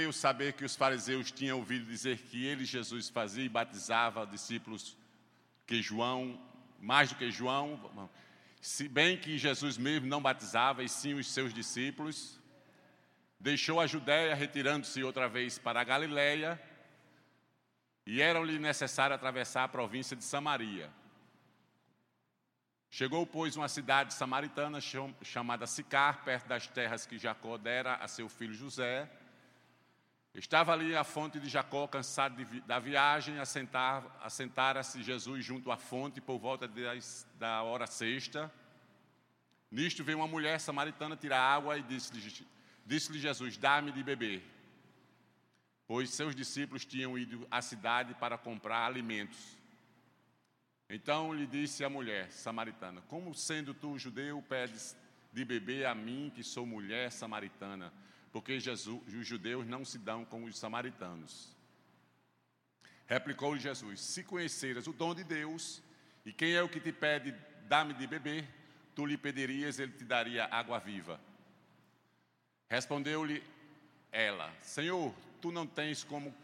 Eu 0.00 0.12
saber 0.12 0.54
que 0.54 0.64
os 0.64 0.74
fariseus 0.74 1.30
tinham 1.30 1.58
ouvido 1.58 1.84
dizer 1.84 2.18
que 2.18 2.44
ele, 2.44 2.64
Jesus, 2.64 3.08
fazia 3.08 3.44
e 3.44 3.48
batizava 3.48 4.26
discípulos 4.26 4.96
que 5.66 5.82
João, 5.82 6.40
mais 6.80 7.10
do 7.10 7.16
que 7.16 7.30
João, 7.30 7.78
se 8.60 8.88
bem 8.88 9.16
que 9.16 9.38
Jesus 9.38 9.78
mesmo 9.78 10.06
não 10.06 10.20
batizava, 10.20 10.82
e 10.82 10.88
sim 10.88 11.14
os 11.14 11.30
seus 11.30 11.52
discípulos, 11.52 12.40
deixou 13.38 13.80
a 13.80 13.86
Judéia, 13.86 14.34
retirando-se 14.34 15.02
outra 15.02 15.28
vez 15.28 15.58
para 15.58 15.80
a 15.80 15.84
Galiléia, 15.84 16.60
e 18.06 18.20
era-lhe 18.20 18.58
necessário 18.58 19.14
atravessar 19.14 19.64
a 19.64 19.68
província 19.68 20.16
de 20.16 20.24
Samaria. 20.24 20.90
Chegou, 22.90 23.24
pois, 23.24 23.56
uma 23.56 23.68
cidade 23.68 24.12
samaritana 24.12 24.80
chamada 25.22 25.66
Sicar, 25.66 26.24
perto 26.24 26.48
das 26.48 26.66
terras 26.66 27.06
que 27.06 27.18
Jacó 27.18 27.56
dera 27.56 27.94
a 27.94 28.08
seu 28.08 28.28
filho 28.28 28.52
José. 28.52 29.08
Estava 30.34 30.72
ali 30.72 30.94
a 30.94 31.02
fonte 31.02 31.40
de 31.40 31.48
Jacó, 31.48 31.88
cansado 31.88 32.36
de, 32.36 32.60
da 32.60 32.78
viagem, 32.78 33.36
assentara-se 33.38 35.02
Jesus 35.02 35.44
junto 35.44 35.72
à 35.72 35.76
fonte 35.76 36.20
por 36.20 36.38
volta 36.38 36.68
das, 36.68 37.26
da 37.38 37.62
hora 37.62 37.86
sexta. 37.86 38.52
Nisto 39.70 40.04
veio 40.04 40.18
uma 40.18 40.28
mulher 40.28 40.60
samaritana 40.60 41.16
tirar 41.16 41.40
água 41.40 41.78
e 41.78 41.82
disse-lhe 41.82 42.46
disse 42.86 43.18
Jesus: 43.18 43.56
Dá-me 43.56 43.90
de 43.90 44.02
beber. 44.02 44.42
Pois 45.86 46.10
seus 46.10 46.36
discípulos 46.36 46.84
tinham 46.84 47.18
ido 47.18 47.46
à 47.50 47.60
cidade 47.60 48.14
para 48.14 48.38
comprar 48.38 48.86
alimentos. 48.86 49.58
Então 50.88 51.34
lhe 51.34 51.46
disse 51.46 51.84
a 51.84 51.90
mulher 51.90 52.30
samaritana: 52.30 53.00
Como 53.02 53.34
sendo 53.34 53.74
tu 53.74 53.98
judeu, 53.98 54.40
pedes 54.48 54.96
de 55.32 55.44
beber 55.44 55.86
a 55.86 55.94
mim, 55.94 56.32
que 56.34 56.44
sou 56.44 56.64
mulher 56.64 57.10
samaritana? 57.10 57.92
Porque 58.32 58.60
Jesus, 58.60 59.02
os 59.06 59.26
judeus 59.26 59.66
não 59.66 59.84
se 59.84 59.98
dão 59.98 60.24
com 60.24 60.44
os 60.44 60.58
samaritanos. 60.58 61.54
Replicou-lhe 63.06 63.60
Jesus: 63.60 64.00
Se 64.00 64.22
conheceras 64.22 64.86
o 64.86 64.92
dom 64.92 65.14
de 65.14 65.24
Deus, 65.24 65.82
e 66.24 66.32
quem 66.32 66.54
é 66.54 66.62
o 66.62 66.68
que 66.68 66.80
te 66.80 66.92
pede, 66.92 67.34
dá-me 67.68 67.94
de 67.94 68.06
beber, 68.06 68.48
tu 68.94 69.04
lhe 69.04 69.16
pedirias, 69.16 69.78
ele 69.78 69.92
te 69.92 70.04
daria 70.04 70.46
água 70.46 70.78
viva. 70.78 71.20
Respondeu-lhe 72.68 73.42
ela: 74.12 74.52
Senhor, 74.62 75.12
tu 75.40 75.50
não 75.50 75.66
tens 75.66 76.04
como 76.04 76.34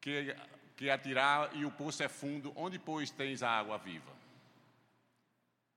que 0.00 0.34
que 0.82 0.90
atirar 0.90 1.54
e 1.54 1.64
o 1.64 1.70
poço 1.70 2.02
é 2.02 2.08
fundo, 2.08 2.52
onde, 2.56 2.76
pois, 2.76 3.08
tens 3.08 3.40
a 3.40 3.50
água 3.50 3.78
viva? 3.78 4.12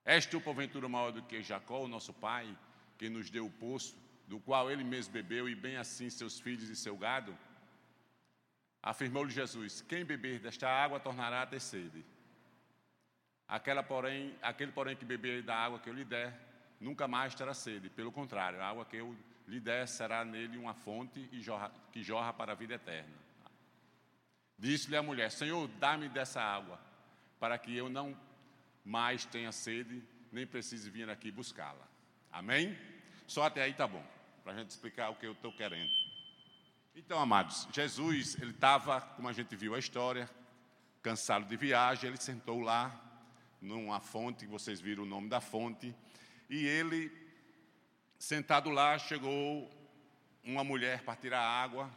És 0.03 0.25
tu, 0.25 0.42
porventura, 0.42 0.90
maior 0.90 1.12
do 1.12 1.22
que 1.22 1.44
Jacó, 1.44 1.84
o 1.84 1.88
nosso 1.88 2.12
pai, 2.12 2.58
que 2.97 3.08
nos 3.08 3.30
deu 3.30 3.45
o 3.45 3.52
poço, 3.52 3.95
do 4.28 4.40
qual 4.40 4.72
ele 4.72 4.84
mesmo 4.84 5.14
bebeu, 5.14 5.48
e 5.48 5.56
bem 5.56 5.78
assim 5.78 6.09
seus 6.09 6.40
filhos 6.40 6.70
e 6.70 6.76
seu 6.76 6.98
gado? 6.98 7.38
Afirmou-lhe 8.81 9.31
Jesus: 9.31 9.81
Quem 9.81 10.06
beber 10.06 10.40
desta 10.40 10.70
água 10.70 11.00
tornará 11.00 11.42
a 11.42 11.45
ter 11.45 11.59
sede. 11.59 12.06
Aquela, 13.48 13.84
porém, 13.84 14.36
aquele, 14.42 14.72
porém, 14.72 14.96
que 14.96 15.06
beber 15.06 15.44
da 15.44 15.56
água 15.56 15.80
que 15.80 15.90
eu 15.90 15.94
lhe 15.94 16.06
der, 16.06 16.40
nunca 16.80 17.08
mais 17.08 17.36
terá 17.36 17.53
sede. 17.53 17.90
Pelo 17.90 18.12
contrário, 18.12 18.62
a 18.62 18.68
água 18.68 18.86
que 18.86 18.98
eu 18.98 19.16
lhe 19.48 19.59
der 19.59 19.88
será 19.88 20.26
nele 20.26 20.58
uma 20.58 20.73
fonte 20.73 21.30
jorra, 21.42 21.72
que 21.92 22.02
jorra 22.03 22.34
para 22.34 22.53
a 22.53 22.56
vida 22.56 22.76
eterna. 22.76 23.14
Disse-lhe 24.58 24.98
a 24.98 25.03
mulher: 25.03 25.31
Senhor, 25.31 25.68
dá-me 25.80 26.09
dessa 26.09 26.42
água, 26.42 26.80
para 27.40 27.58
que 27.58 27.76
eu 27.76 27.90
não 27.90 28.18
mais 28.84 29.26
tenha 29.26 29.52
sede, 29.52 30.03
nem 30.31 30.46
precise 30.46 30.90
vir 30.90 31.09
aqui 31.09 31.31
buscá-la. 31.31 31.88
Amém? 32.31 32.78
Só 33.28 33.44
até 33.44 33.64
aí 33.64 33.73
tá 33.73 33.88
bom, 33.88 34.03
para 34.46 34.54
a 34.54 34.58
gente 34.60 34.70
explicar 34.70 35.10
o 35.10 35.16
que 35.16 35.26
eu 35.26 35.32
estou 35.32 35.52
querendo. 35.52 35.92
Então, 36.96 37.20
amados, 37.20 37.68
Jesus, 37.74 38.38
ele 38.40 38.52
estava, 38.52 39.02
como 39.02 39.28
a 39.28 39.34
gente 39.34 39.56
viu 39.56 39.74
a 39.74 39.80
história, 39.80 40.30
cansado 41.02 41.48
de 41.48 41.58
viagem, 41.58 42.08
ele 42.08 42.18
sentou 42.18 42.62
lá, 42.62 42.94
numa 43.60 44.00
fonte, 44.00 44.46
vocês 44.46 44.80
viram 44.80 45.02
o 45.02 45.06
nome 45.08 45.30
da 45.30 45.42
fonte, 45.42 45.96
e 46.47 46.64
ele, 46.64 47.12
sentado 48.19 48.69
lá, 48.69 49.00
chegou 49.00 49.68
uma 50.44 50.64
mulher 50.64 51.02
para 51.02 51.16
tirar 51.16 51.42
água, 51.42 51.90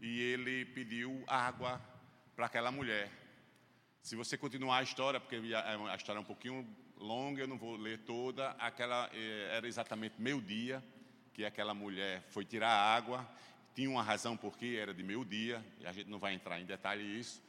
e 0.00 0.20
ele 0.20 0.64
pediu 0.64 1.22
água 1.28 1.80
para 2.34 2.46
aquela 2.46 2.72
mulher. 2.72 3.08
Se 4.02 4.16
você 4.16 4.36
continuar 4.36 4.78
a 4.78 4.82
história, 4.82 5.20
porque 5.20 5.36
a 5.36 5.94
história 5.94 6.18
é 6.18 6.22
um 6.22 6.24
pouquinho 6.24 6.68
longa, 6.96 7.40
eu 7.40 7.46
não 7.46 7.56
vou 7.56 7.76
ler 7.76 7.98
toda, 7.98 8.50
aquela 8.58 9.08
eh, 9.12 9.50
era 9.52 9.68
exatamente 9.68 10.20
meio-dia 10.20 10.82
que 11.32 11.44
aquela 11.44 11.74
mulher 11.74 12.22
foi 12.28 12.44
tirar 12.44 12.70
água, 12.70 13.28
tinha 13.74 13.88
uma 13.88 14.02
razão 14.02 14.36
porque 14.36 14.78
era 14.80 14.92
de 14.92 15.02
meio-dia, 15.02 15.64
e 15.80 15.86
a 15.86 15.92
gente 15.92 16.10
não 16.10 16.18
vai 16.18 16.34
entrar 16.34 16.60
em 16.60 16.64
detalhe 16.64 17.18
isso, 17.18 17.42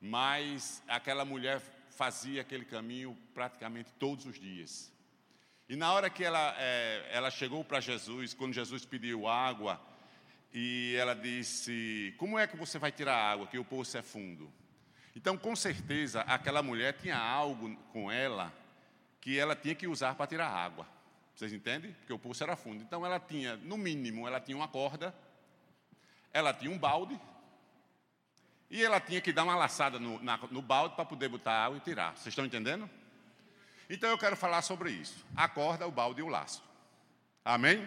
mas 0.00 0.82
aquela 0.88 1.24
mulher 1.24 1.60
fazia 1.90 2.40
aquele 2.40 2.64
caminho 2.64 3.16
praticamente 3.34 3.92
todos 3.98 4.26
os 4.26 4.38
dias. 4.38 4.92
E 5.68 5.76
na 5.76 5.92
hora 5.92 6.08
que 6.08 6.22
ela, 6.22 6.54
é, 6.58 7.08
ela 7.10 7.30
chegou 7.30 7.64
para 7.64 7.80
Jesus, 7.80 8.32
quando 8.32 8.54
Jesus 8.54 8.84
pediu 8.84 9.26
água, 9.26 9.80
e 10.52 10.94
ela 10.96 11.14
disse: 11.14 12.14
Como 12.18 12.38
é 12.38 12.46
que 12.46 12.56
você 12.56 12.78
vai 12.78 12.92
tirar 12.92 13.16
água, 13.16 13.46
que 13.46 13.58
o 13.58 13.64
poço 13.64 13.98
é 13.98 14.02
fundo? 14.02 14.52
Então, 15.14 15.36
com 15.36 15.56
certeza, 15.56 16.20
aquela 16.22 16.62
mulher 16.62 16.92
tinha 16.98 17.18
algo 17.18 17.74
com 17.92 18.10
ela 18.10 18.52
que 19.20 19.38
ela 19.38 19.56
tinha 19.56 19.74
que 19.74 19.86
usar 19.86 20.14
para 20.14 20.26
tirar 20.26 20.48
água. 20.48 20.86
Vocês 21.36 21.52
entendem? 21.52 21.92
Porque 21.92 22.14
o 22.14 22.18
poço 22.18 22.42
era 22.42 22.56
fundo. 22.56 22.82
Então, 22.82 23.04
ela 23.04 23.20
tinha, 23.20 23.56
no 23.58 23.76
mínimo, 23.76 24.26
ela 24.26 24.40
tinha 24.40 24.56
uma 24.56 24.66
corda, 24.66 25.14
ela 26.32 26.54
tinha 26.54 26.70
um 26.70 26.78
balde, 26.78 27.20
e 28.70 28.82
ela 28.82 28.98
tinha 28.98 29.20
que 29.20 29.34
dar 29.34 29.44
uma 29.44 29.54
laçada 29.54 29.98
no, 29.98 30.20
na, 30.22 30.38
no 30.50 30.62
balde 30.62 30.96
para 30.96 31.04
poder 31.04 31.28
botar 31.28 31.66
água 31.66 31.76
e 31.76 31.80
tirar. 31.80 32.16
Vocês 32.16 32.28
estão 32.28 32.46
entendendo? 32.46 32.88
Então, 33.90 34.08
eu 34.08 34.16
quero 34.16 34.34
falar 34.34 34.62
sobre 34.62 34.90
isso: 34.90 35.26
a 35.36 35.46
corda, 35.46 35.86
o 35.86 35.90
balde 35.90 36.20
e 36.20 36.24
o 36.24 36.28
laço. 36.28 36.64
Amém? 37.44 37.86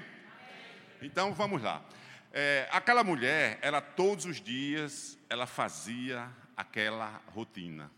Então, 1.02 1.34
vamos 1.34 1.64
lá. 1.64 1.84
É, 2.32 2.70
aquela 2.72 3.04
mulher, 3.04 3.58
ela 3.64 3.82
todos 3.82 4.26
os 4.26 4.40
dias, 4.40 5.18
ela 5.28 5.48
fazia 5.48 6.30
aquela 6.56 7.20
rotina. 7.34 7.90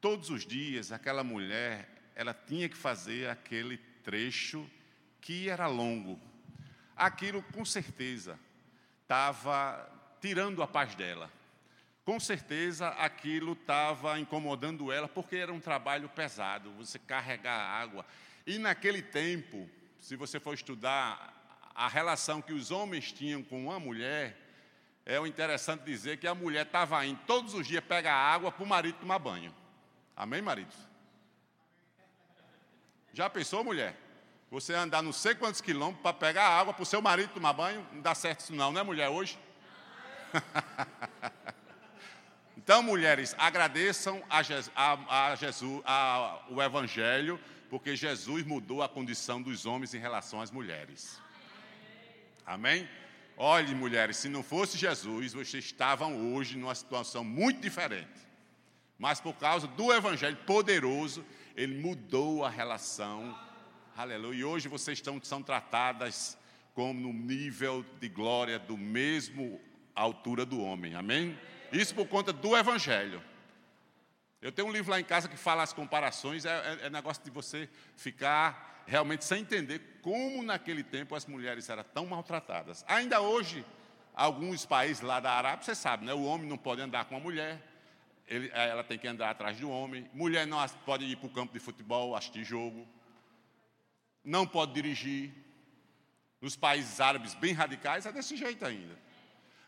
Todos 0.00 0.30
os 0.30 0.46
dias, 0.46 0.92
aquela 0.92 1.22
mulher, 1.22 1.86
ela 2.14 2.32
tinha 2.32 2.70
que 2.70 2.76
fazer 2.76 3.28
aquele 3.28 3.76
trecho 4.02 4.66
que 5.20 5.48
era 5.48 5.66
longo. 5.66 6.18
Aquilo, 6.96 7.42
com 7.42 7.64
certeza, 7.64 8.38
estava 9.02 9.88
tirando 10.20 10.62
a 10.62 10.66
paz 10.66 10.94
dela. 10.94 11.30
Com 12.04 12.18
certeza, 12.18 12.88
aquilo 12.88 13.52
estava 13.52 14.18
incomodando 14.18 14.90
ela, 14.90 15.06
porque 15.06 15.36
era 15.36 15.52
um 15.52 15.60
trabalho 15.60 16.08
pesado, 16.08 16.72
você 16.72 16.98
carregar 16.98 17.58
água. 17.58 18.04
E 18.46 18.58
naquele 18.58 19.02
tempo, 19.02 19.68
se 20.00 20.16
você 20.16 20.40
for 20.40 20.54
estudar 20.54 21.34
a 21.74 21.86
relação 21.86 22.40
que 22.40 22.52
os 22.52 22.70
homens 22.70 23.12
tinham 23.12 23.42
com 23.42 23.70
a 23.70 23.78
mulher, 23.78 24.36
é 25.04 25.16
interessante 25.26 25.84
dizer 25.84 26.18
que 26.18 26.26
a 26.26 26.34
mulher 26.34 26.66
estava 26.66 27.04
indo 27.04 27.20
todos 27.26 27.54
os 27.54 27.66
dias 27.66 27.84
pegar 27.84 28.14
água 28.14 28.50
para 28.50 28.64
o 28.64 28.66
marido 28.66 28.98
tomar 28.98 29.18
banho. 29.18 29.54
Amém, 30.16 30.42
marido? 30.42 30.74
Já 33.12 33.28
pensou, 33.30 33.62
mulher? 33.62 34.07
Você 34.50 34.72
andar 34.72 35.02
não 35.02 35.12
sei 35.12 35.34
quantos 35.34 35.60
quilômetros 35.60 36.02
para 36.02 36.14
pegar 36.14 36.48
água 36.48 36.72
para 36.72 36.82
o 36.82 36.86
seu 36.86 37.02
marido 37.02 37.34
tomar 37.34 37.52
banho? 37.52 37.86
Não 37.92 38.00
dá 38.00 38.14
certo 38.14 38.40
isso 38.40 38.54
não, 38.54 38.72
né, 38.72 38.82
mulher, 38.82 39.10
hoje? 39.10 39.38
então, 42.56 42.82
mulheres, 42.82 43.34
agradeçam 43.38 44.22
a, 44.28 44.42
Jesus, 44.42 44.72
a, 44.74 45.32
a 45.32 45.34
Jesus 45.34 45.82
a, 45.84 46.40
o 46.48 46.62
Evangelho, 46.62 47.38
porque 47.68 47.94
Jesus 47.94 48.46
mudou 48.46 48.82
a 48.82 48.88
condição 48.88 49.42
dos 49.42 49.66
homens 49.66 49.92
em 49.92 49.98
relação 49.98 50.40
às 50.40 50.50
mulheres. 50.50 51.20
Amém? 52.46 52.88
Olhe, 53.36 53.74
mulheres, 53.74 54.16
se 54.16 54.30
não 54.30 54.42
fosse 54.42 54.78
Jesus, 54.78 55.34
vocês 55.34 55.62
estavam 55.62 56.32
hoje 56.32 56.56
numa 56.56 56.74
situação 56.74 57.22
muito 57.22 57.60
diferente. 57.60 58.26
Mas 58.98 59.20
por 59.20 59.34
causa 59.34 59.66
do 59.66 59.92
Evangelho 59.92 60.38
poderoso, 60.38 61.24
ele 61.54 61.78
mudou 61.78 62.44
a 62.44 62.48
relação. 62.48 63.38
Aleluia. 63.98 64.38
E 64.38 64.44
hoje 64.44 64.68
vocês 64.68 64.98
estão, 64.98 65.20
são 65.24 65.42
tratadas 65.42 66.38
como 66.72 67.00
no 67.00 67.12
nível 67.12 67.84
de 67.98 68.08
glória 68.08 68.56
do 68.56 68.78
mesmo 68.78 69.60
altura 69.92 70.46
do 70.46 70.62
homem. 70.62 70.94
Amém? 70.94 71.36
Isso 71.72 71.96
por 71.96 72.06
conta 72.06 72.32
do 72.32 72.56
Evangelho. 72.56 73.20
Eu 74.40 74.52
tenho 74.52 74.68
um 74.68 74.70
livro 74.70 74.92
lá 74.92 75.00
em 75.00 75.04
casa 75.04 75.28
que 75.28 75.36
fala 75.36 75.64
as 75.64 75.72
comparações, 75.72 76.44
é, 76.44 76.50
é, 76.50 76.86
é 76.86 76.90
negócio 76.90 77.24
de 77.24 77.30
você 77.32 77.68
ficar 77.96 78.84
realmente 78.86 79.24
sem 79.24 79.40
entender 79.40 79.80
como 80.00 80.44
naquele 80.44 80.84
tempo 80.84 81.16
as 81.16 81.26
mulheres 81.26 81.68
eram 81.68 81.82
tão 81.82 82.06
maltratadas. 82.06 82.84
Ainda 82.86 83.20
hoje, 83.20 83.66
alguns 84.14 84.64
países 84.64 85.00
lá 85.00 85.18
da 85.18 85.32
Arábia, 85.32 85.64
você 85.64 85.74
sabe, 85.74 86.06
né? 86.06 86.14
o 86.14 86.22
homem 86.22 86.48
não 86.48 86.56
pode 86.56 86.80
andar 86.80 87.06
com 87.06 87.16
a 87.16 87.20
mulher, 87.20 87.60
ele, 88.28 88.48
ela 88.54 88.84
tem 88.84 88.96
que 88.96 89.08
andar 89.08 89.30
atrás 89.30 89.58
do 89.58 89.68
homem, 89.68 90.08
mulher 90.14 90.46
não 90.46 90.64
pode 90.86 91.04
ir 91.04 91.16
para 91.16 91.26
o 91.26 91.30
campo 91.30 91.52
de 91.52 91.58
futebol, 91.58 92.14
assistir 92.14 92.44
jogo, 92.44 92.86
não 94.28 94.46
pode 94.46 94.74
dirigir. 94.74 95.32
Nos 96.40 96.54
países 96.54 97.00
árabes 97.00 97.34
bem 97.34 97.52
radicais 97.52 98.06
é 98.06 98.12
desse 98.12 98.36
jeito 98.36 98.64
ainda. 98.64 98.96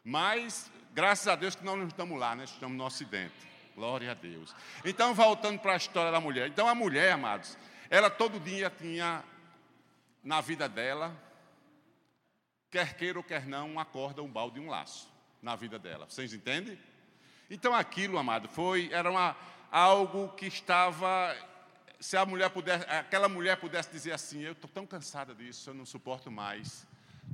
Mas, 0.05 0.71
graças 0.93 1.27
a 1.27 1.35
Deus 1.35 1.57
que 1.57 1.65
nós 1.65 1.77
não 1.77 1.89
estamos 1.89 2.19
lá, 2.19 2.37
né? 2.37 2.45
Estamos 2.45 2.77
no 2.77 2.85
Ocidente. 2.85 3.35
Glória 3.75 4.13
a 4.13 4.15
Deus. 4.15 4.55
Então, 4.85 5.15
voltando 5.15 5.59
para 5.59 5.73
a 5.73 5.77
história 5.77 6.13
da 6.13 6.21
mulher. 6.21 6.49
Então, 6.49 6.69
a 6.69 6.75
mulher, 6.75 7.13
amados, 7.13 7.59
ela 7.89 8.09
todo 8.11 8.39
dia 8.39 8.71
tinha 8.71 9.25
na 10.23 10.41
vida 10.41 10.69
dela, 10.69 11.17
quer 12.71 12.95
queira 12.95 13.19
ou 13.19 13.25
quer 13.25 13.47
não, 13.47 13.69
uma 13.69 13.85
corda, 13.85 14.23
um 14.23 14.31
balde 14.31 14.61
e 14.61 14.63
um 14.63 14.69
laço 14.69 15.11
na 15.43 15.57
vida 15.57 15.79
dela. 15.79 16.07
Vocês 16.09 16.33
entendem? 16.35 16.79
Então 17.49 17.75
aquilo, 17.75 18.19
amado, 18.19 18.49
foi 18.49 18.91
era 18.93 19.11
uma, 19.11 19.35
algo 19.73 20.29
que 20.35 20.47
estava 20.47 21.35
se 22.01 22.17
a 22.17 22.25
mulher 22.25 22.49
pudesse, 22.49 22.85
aquela 22.87 23.29
mulher 23.29 23.59
pudesse 23.59 23.91
dizer 23.91 24.13
assim, 24.13 24.41
eu 24.41 24.53
estou 24.53 24.69
tão 24.69 24.87
cansada 24.87 25.35
disso, 25.35 25.69
eu 25.69 25.75
não 25.75 25.85
suporto 25.85 26.31
mais. 26.31 26.87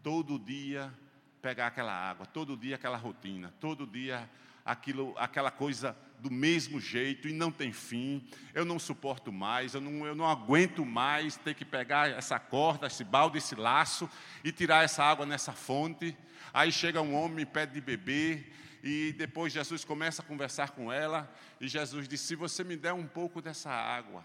Todo 0.02 0.38
dia 0.38 0.92
pegar 1.40 1.68
aquela 1.68 1.92
água, 1.92 2.26
todo 2.26 2.56
dia 2.56 2.74
aquela 2.74 2.96
rotina, 2.96 3.54
todo 3.60 3.86
dia 3.86 4.28
aquilo, 4.64 5.14
aquela 5.16 5.52
coisa 5.52 5.96
do 6.18 6.30
mesmo 6.30 6.80
jeito 6.80 7.28
e 7.28 7.32
não 7.32 7.52
tem 7.52 7.72
fim. 7.72 8.28
Eu 8.52 8.64
não 8.64 8.76
suporto 8.78 9.32
mais, 9.32 9.74
eu 9.74 9.80
não, 9.80 10.04
eu 10.04 10.16
não 10.16 10.26
aguento 10.26 10.84
mais 10.84 11.36
ter 11.36 11.54
que 11.54 11.64
pegar 11.64 12.10
essa 12.10 12.38
corda, 12.40 12.88
esse 12.88 13.04
balde, 13.04 13.38
esse 13.38 13.54
laço 13.54 14.10
e 14.42 14.50
tirar 14.50 14.84
essa 14.84 15.04
água 15.04 15.24
nessa 15.24 15.52
fonte. 15.52 16.16
Aí 16.52 16.72
chega 16.72 17.00
um 17.00 17.14
homem 17.14 17.42
e 17.42 17.46
pede 17.46 17.74
de 17.74 17.80
beber. 17.80 18.52
E 18.82 19.12
depois 19.16 19.52
Jesus 19.52 19.84
começa 19.84 20.22
a 20.22 20.24
conversar 20.24 20.70
com 20.70 20.92
ela. 20.92 21.32
E 21.60 21.68
Jesus 21.68 22.08
diz: 22.08 22.20
Se 22.20 22.34
você 22.34 22.64
me 22.64 22.76
der 22.76 22.92
um 22.92 23.06
pouco 23.06 23.42
dessa 23.42 23.70
água, 23.70 24.24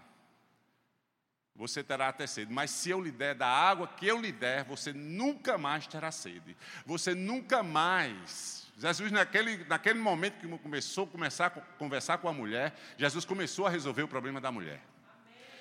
você 1.54 1.82
terá 1.82 2.08
até 2.08 2.26
sede. 2.26 2.52
Mas 2.52 2.70
se 2.70 2.90
eu 2.90 3.00
lhe 3.00 3.10
der 3.10 3.34
da 3.34 3.46
água 3.46 3.86
que 3.86 4.06
eu 4.06 4.20
lhe 4.20 4.32
der, 4.32 4.64
você 4.64 4.92
nunca 4.92 5.58
mais 5.58 5.86
terá 5.86 6.10
sede. 6.10 6.56
Você 6.86 7.14
nunca 7.14 7.62
mais 7.62 8.62
Jesus, 8.82 9.12
naquele, 9.12 9.64
naquele 9.64 9.98
momento 10.00 10.40
que 10.40 10.58
começou 10.58 11.04
a 11.04 11.06
começar 11.06 11.46
a 11.46 11.50
conversar 11.50 12.18
com 12.18 12.28
a 12.28 12.32
mulher, 12.32 12.74
Jesus 12.96 13.24
começou 13.24 13.64
a 13.64 13.70
resolver 13.70 14.02
o 14.02 14.08
problema 14.08 14.40
da 14.40 14.50
mulher. 14.50 14.80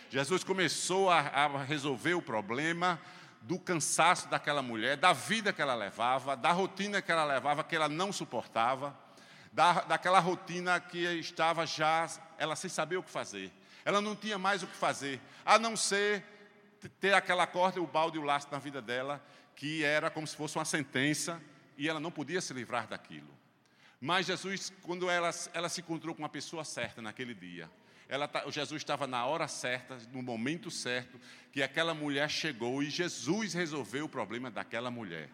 Jesus 0.10 0.44
começou 0.44 1.08
a, 1.08 1.20
a 1.20 1.64
resolver 1.64 2.16
o 2.16 2.22
problema 2.22 3.00
do 3.42 3.60
cansaço 3.60 4.28
daquela 4.28 4.64
mulher, 4.64 4.98
da 4.98 5.14
vida 5.14 5.54
que 5.54 5.62
ela 5.62 5.76
levava, 5.76 6.36
da 6.36 6.52
rotina 6.52 7.00
que 7.00 7.12
ela 7.12 7.24
levava, 7.24 7.64
que 7.64 7.76
ela 7.76 7.88
não 7.88 8.12
suportava, 8.12 8.98
da, 9.54 9.82
daquela 9.82 10.20
rotina 10.20 10.80
que 10.80 10.98
estava 11.20 11.66
já, 11.68 12.08
ela 12.40 12.56
sem 12.56 12.70
saber 12.70 12.98
o 12.98 13.04
que 13.04 13.12
fazer. 13.12 13.52
Ela 13.83 14.01
não 14.01 14.16
tinha 14.16 14.38
mais 14.38 14.63
o 14.63 14.68
que 14.68 14.75
fazer, 14.75 15.19
a 15.45 15.57
não 15.57 15.75
ser 15.75 16.24
ter 17.00 17.13
aquela 17.13 17.45
corda, 17.45 17.81
o 17.81 17.88
balde 17.88 18.18
e 18.18 18.19
o 18.19 18.24
laço 18.24 18.48
na 18.51 18.60
vida 18.60 18.81
dela, 18.81 19.24
que 19.56 19.83
era 19.83 20.10
como 20.10 20.25
se 20.25 20.36
fosse 20.36 20.57
uma 20.57 20.66
sentença 20.66 21.42
e 21.78 21.88
ela 21.88 22.00
não 22.00 22.12
podia 22.12 22.42
se 22.42 22.54
livrar 22.54 22.88
daquilo. 22.88 23.30
Mas 24.00 24.25
Jesus, 24.25 24.74
quando 24.81 25.10
ela, 25.10 25.30
ela 25.54 25.69
se 25.69 25.81
encontrou 25.81 26.16
com 26.16 26.24
uma 26.24 26.30
pessoa 26.30 26.63
certa 26.63 27.01
naquele 27.01 27.36
dia, 27.36 27.69
ela, 28.10 28.30
Jesus 28.50 28.81
estava 28.81 29.06
na 29.07 29.25
hora 29.25 29.48
certa, 29.48 29.98
no 30.12 30.22
momento 30.22 30.69
certo, 30.72 31.19
que 31.51 31.62
aquela 31.62 31.94
mulher 31.94 32.30
chegou 32.30 32.81
e 32.81 32.89
Jesus 32.89 33.54
resolveu 33.54 34.06
o 34.06 34.10
problema 34.10 34.50
daquela 34.50 34.89
mulher. 34.92 35.30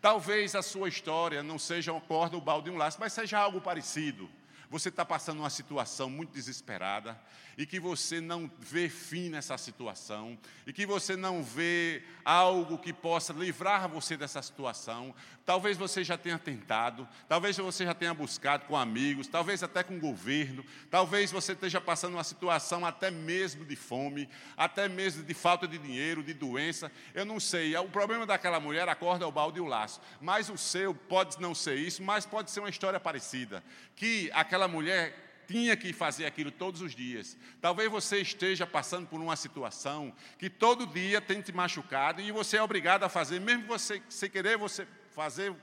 Talvez 0.00 0.54
a 0.54 0.62
sua 0.62 0.88
história 0.88 1.42
não 1.42 1.58
seja 1.58 1.92
uma 1.92 2.00
corda, 2.00 2.36
o 2.36 2.40
balde 2.40 2.68
e 2.68 2.72
um 2.72 2.76
laço, 2.76 2.98
mas 3.00 3.12
seja 3.12 3.38
algo 3.38 3.60
parecido 3.60 4.30
você 4.72 4.88
está 4.88 5.04
passando 5.04 5.40
uma 5.40 5.50
situação 5.50 6.08
muito 6.08 6.32
desesperada 6.32 7.20
e 7.56 7.66
que 7.66 7.78
você 7.78 8.20
não 8.20 8.50
vê 8.58 8.88
fim 8.88 9.28
nessa 9.28 9.56
situação 9.58 10.38
e 10.66 10.72
que 10.72 10.86
você 10.86 11.16
não 11.16 11.42
vê 11.42 12.02
algo 12.24 12.78
que 12.78 12.92
possa 12.92 13.32
livrar 13.32 13.88
você 13.88 14.16
dessa 14.16 14.40
situação, 14.40 15.14
talvez 15.44 15.76
você 15.76 16.04
já 16.04 16.16
tenha 16.16 16.38
tentado, 16.38 17.06
talvez 17.28 17.56
você 17.56 17.84
já 17.84 17.94
tenha 17.94 18.14
buscado 18.14 18.64
com 18.66 18.76
amigos, 18.76 19.26
talvez 19.26 19.62
até 19.62 19.82
com 19.82 19.96
o 19.96 20.00
governo, 20.00 20.64
talvez 20.90 21.30
você 21.30 21.52
esteja 21.52 21.80
passando 21.80 22.14
uma 22.14 22.24
situação 22.24 22.86
até 22.86 23.10
mesmo 23.10 23.64
de 23.64 23.76
fome, 23.76 24.28
até 24.56 24.88
mesmo 24.88 25.22
de 25.22 25.34
falta 25.34 25.66
de 25.66 25.78
dinheiro, 25.78 26.22
de 26.22 26.34
doença, 26.34 26.90
eu 27.14 27.24
não 27.24 27.40
sei. 27.40 27.76
O 27.76 27.88
problema 27.88 28.26
daquela 28.26 28.60
mulher, 28.60 28.88
a 28.88 28.94
corda, 28.94 29.26
o 29.26 29.32
balde 29.32 29.58
e 29.58 29.60
o 29.60 29.66
laço, 29.66 30.00
mas 30.20 30.48
o 30.48 30.56
seu 30.56 30.94
pode 30.94 31.40
não 31.40 31.54
ser 31.54 31.76
isso, 31.76 32.02
mas 32.02 32.24
pode 32.24 32.50
ser 32.50 32.60
uma 32.60 32.70
história 32.70 33.00
parecida, 33.00 33.62
que 33.96 34.30
aquela 34.32 34.68
mulher 34.68 35.31
tinha 35.46 35.76
que 35.76 35.92
fazer 35.92 36.26
aquilo 36.26 36.50
todos 36.50 36.80
os 36.80 36.94
dias. 36.94 37.36
Talvez 37.60 37.90
você 37.90 38.18
esteja 38.20 38.66
passando 38.66 39.06
por 39.06 39.20
uma 39.20 39.36
situação 39.36 40.14
que 40.38 40.48
todo 40.48 40.86
dia 40.86 41.20
tem 41.20 41.40
te 41.40 41.52
machucado 41.52 42.20
e 42.20 42.30
você 42.30 42.56
é 42.56 42.62
obrigado 42.62 43.04
a 43.04 43.08
fazer, 43.08 43.40
mesmo 43.40 43.66
você 43.66 44.02
sem 44.08 44.30
querer 44.30 44.56
você 44.56 44.86
fazer, 45.10 45.54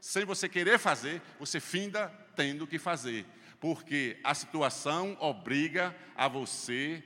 sem 0.00 0.24
você 0.24 0.48
querer 0.48 0.78
fazer, 0.78 1.22
você 1.38 1.60
finda 1.60 2.08
tendo 2.36 2.66
que 2.66 2.78
fazer, 2.78 3.26
porque 3.60 4.18
a 4.22 4.34
situação 4.34 5.16
obriga 5.20 5.96
a 6.14 6.28
você 6.28 7.02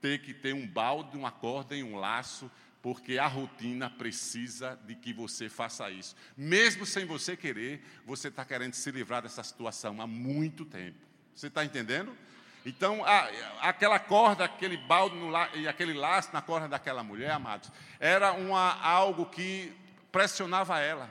ter 0.00 0.22
que 0.22 0.32
ter 0.32 0.54
um 0.54 0.66
balde, 0.66 1.16
uma 1.16 1.30
corda 1.30 1.76
e 1.76 1.82
um 1.82 1.96
laço 1.96 2.50
porque 2.82 3.18
a 3.18 3.26
rotina 3.26 3.90
precisa 3.90 4.78
de 4.86 4.94
que 4.94 5.12
você 5.12 5.48
faça 5.48 5.90
isso. 5.90 6.16
Mesmo 6.36 6.86
sem 6.86 7.04
você 7.04 7.36
querer, 7.36 7.82
você 8.06 8.28
está 8.28 8.44
querendo 8.44 8.74
se 8.74 8.90
livrar 8.90 9.22
dessa 9.22 9.42
situação 9.42 10.00
há 10.00 10.06
muito 10.06 10.64
tempo. 10.64 11.09
Você 11.34 11.46
está 11.46 11.64
entendendo? 11.64 12.16
Então, 12.64 13.04
a, 13.04 13.28
aquela 13.62 13.98
corda, 13.98 14.44
aquele 14.44 14.76
balde 14.76 15.16
no, 15.16 15.32
e 15.54 15.66
aquele 15.66 15.94
laço 15.94 16.30
na 16.32 16.42
corda 16.42 16.68
daquela 16.68 17.02
mulher, 17.02 17.30
amados, 17.30 17.70
era 17.98 18.32
uma, 18.32 18.78
algo 18.82 19.26
que 19.26 19.72
pressionava 20.12 20.78
ela. 20.78 21.10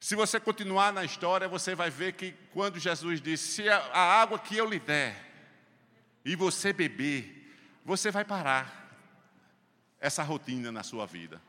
Se 0.00 0.16
você 0.16 0.40
continuar 0.40 0.92
na 0.92 1.04
história, 1.04 1.46
você 1.46 1.74
vai 1.74 1.90
ver 1.90 2.14
que 2.14 2.32
quando 2.52 2.78
Jesus 2.78 3.20
disse: 3.20 3.52
Se 3.52 3.68
a, 3.68 3.78
a 3.92 4.20
água 4.20 4.38
que 4.38 4.56
eu 4.56 4.68
lhe 4.68 4.80
der 4.80 5.16
e 6.24 6.34
você 6.34 6.72
beber, 6.72 7.54
você 7.84 8.10
vai 8.10 8.24
parar 8.24 8.82
essa 10.00 10.22
rotina 10.22 10.72
na 10.72 10.82
sua 10.82 11.06
vida. 11.06 11.40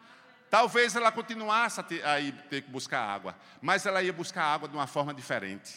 Talvez 0.50 0.96
ela 0.96 1.12
continuasse 1.12 1.80
a 1.80 1.84
ter, 1.84 2.06
a 2.06 2.18
ter 2.48 2.62
que 2.62 2.70
buscar 2.70 3.02
água, 3.02 3.36
mas 3.60 3.88
ela 3.88 4.04
ia 4.04 4.14
buscar 4.14 4.44
água 4.44 4.70
de 4.70 4.76
uma 4.76 4.86
forma 4.86 5.12
diferente. 5.12 5.74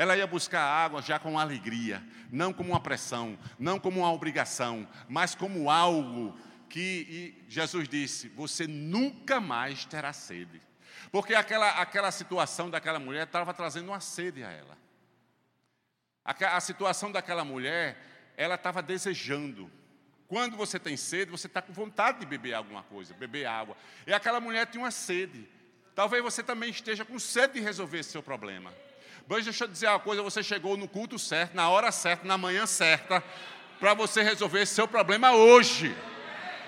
Ela 0.00 0.16
ia 0.16 0.26
buscar 0.26 0.62
água 0.62 1.02
já 1.02 1.18
com 1.18 1.38
alegria, 1.38 2.02
não 2.32 2.54
como 2.54 2.70
uma 2.70 2.80
pressão, 2.80 3.38
não 3.58 3.78
como 3.78 4.00
uma 4.00 4.10
obrigação, 4.10 4.88
mas 5.06 5.34
como 5.34 5.70
algo 5.70 6.34
que 6.70 7.44
Jesus 7.46 7.86
disse: 7.86 8.30
você 8.30 8.66
nunca 8.66 9.42
mais 9.42 9.84
terá 9.84 10.10
sede. 10.14 10.58
Porque 11.12 11.34
aquela, 11.34 11.68
aquela 11.72 12.10
situação 12.10 12.70
daquela 12.70 12.98
mulher 12.98 13.26
estava 13.26 13.52
trazendo 13.52 13.88
uma 13.88 14.00
sede 14.00 14.42
a 14.42 14.50
ela. 14.50 14.78
A, 16.24 16.56
a 16.56 16.60
situação 16.62 17.12
daquela 17.12 17.44
mulher, 17.44 18.02
ela 18.38 18.54
estava 18.54 18.80
desejando 18.80 19.70
quando 20.26 20.56
você 20.56 20.78
tem 20.78 20.96
sede, 20.96 21.30
você 21.30 21.46
está 21.46 21.60
com 21.60 21.74
vontade 21.74 22.20
de 22.20 22.24
beber 22.24 22.54
alguma 22.54 22.84
coisa, 22.84 23.12
beber 23.12 23.44
água. 23.44 23.76
E 24.06 24.14
aquela 24.14 24.40
mulher 24.40 24.64
tinha 24.66 24.82
uma 24.82 24.90
sede. 24.90 25.46
Talvez 25.94 26.22
você 26.22 26.42
também 26.42 26.70
esteja 26.70 27.04
com 27.04 27.18
sede 27.18 27.52
de 27.52 27.60
resolver 27.60 27.98
esse 27.98 28.12
seu 28.12 28.22
problema. 28.22 28.72
Mas 29.28 29.44
deixa 29.44 29.64
eu 29.64 29.68
dizer 29.68 29.88
uma 29.88 29.98
coisa: 29.98 30.22
você 30.22 30.42
chegou 30.42 30.76
no 30.76 30.88
culto 30.88 31.18
certo, 31.18 31.54
na 31.54 31.68
hora 31.68 31.92
certa, 31.92 32.26
na 32.26 32.36
manhã 32.36 32.66
certa, 32.66 33.22
para 33.78 33.94
você 33.94 34.22
resolver 34.22 34.66
seu 34.66 34.86
problema 34.86 35.32
hoje. 35.32 35.96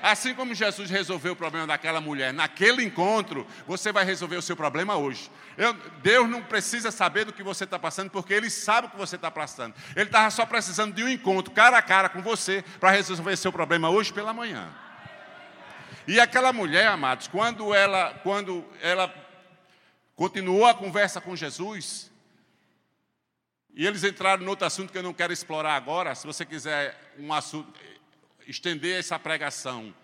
Assim 0.02 0.34
como 0.34 0.52
Jesus 0.52 0.90
resolveu 0.90 1.32
o 1.32 1.36
problema 1.36 1.64
daquela 1.64 2.00
mulher 2.00 2.32
naquele 2.32 2.84
encontro, 2.84 3.46
você 3.68 3.92
vai 3.92 4.04
resolver 4.04 4.36
o 4.36 4.42
seu 4.42 4.56
problema 4.56 4.96
hoje. 4.96 5.30
Eu, 5.56 5.72
Deus 6.02 6.28
não 6.28 6.42
precisa 6.42 6.90
saber 6.90 7.24
do 7.24 7.32
que 7.32 7.42
você 7.42 7.62
está 7.62 7.78
passando, 7.78 8.10
porque 8.10 8.34
Ele 8.34 8.50
sabe 8.50 8.88
o 8.88 8.90
que 8.90 8.96
você 8.96 9.14
está 9.14 9.30
passando. 9.30 9.74
Ele 9.94 10.06
estava 10.06 10.28
só 10.30 10.44
precisando 10.44 10.92
de 10.92 11.04
um 11.04 11.08
encontro 11.08 11.54
cara 11.54 11.78
a 11.78 11.82
cara 11.82 12.08
com 12.08 12.20
você 12.20 12.64
para 12.80 12.90
resolver 12.90 13.36
seu 13.36 13.52
problema 13.52 13.90
hoje 13.90 14.12
pela 14.12 14.32
manhã. 14.32 14.74
E 16.08 16.18
aquela 16.18 16.52
mulher, 16.52 16.88
amados, 16.88 17.28
quando 17.28 17.72
ela, 17.72 18.12
quando 18.24 18.64
ela 18.80 19.14
continuou 20.16 20.66
a 20.66 20.74
conversa 20.74 21.20
com 21.20 21.36
Jesus, 21.36 22.11
e 23.74 23.86
eles 23.86 24.04
entraram 24.04 24.42
no 24.42 24.50
outro 24.50 24.66
assunto 24.66 24.92
que 24.92 24.98
eu 24.98 25.02
não 25.02 25.14
quero 25.14 25.32
explorar 25.32 25.76
agora, 25.76 26.14
se 26.14 26.26
você 26.26 26.44
quiser 26.44 27.14
um 27.18 27.32
assunto, 27.32 27.72
estender 28.46 28.98
essa 28.98 29.18
pregação 29.18 29.94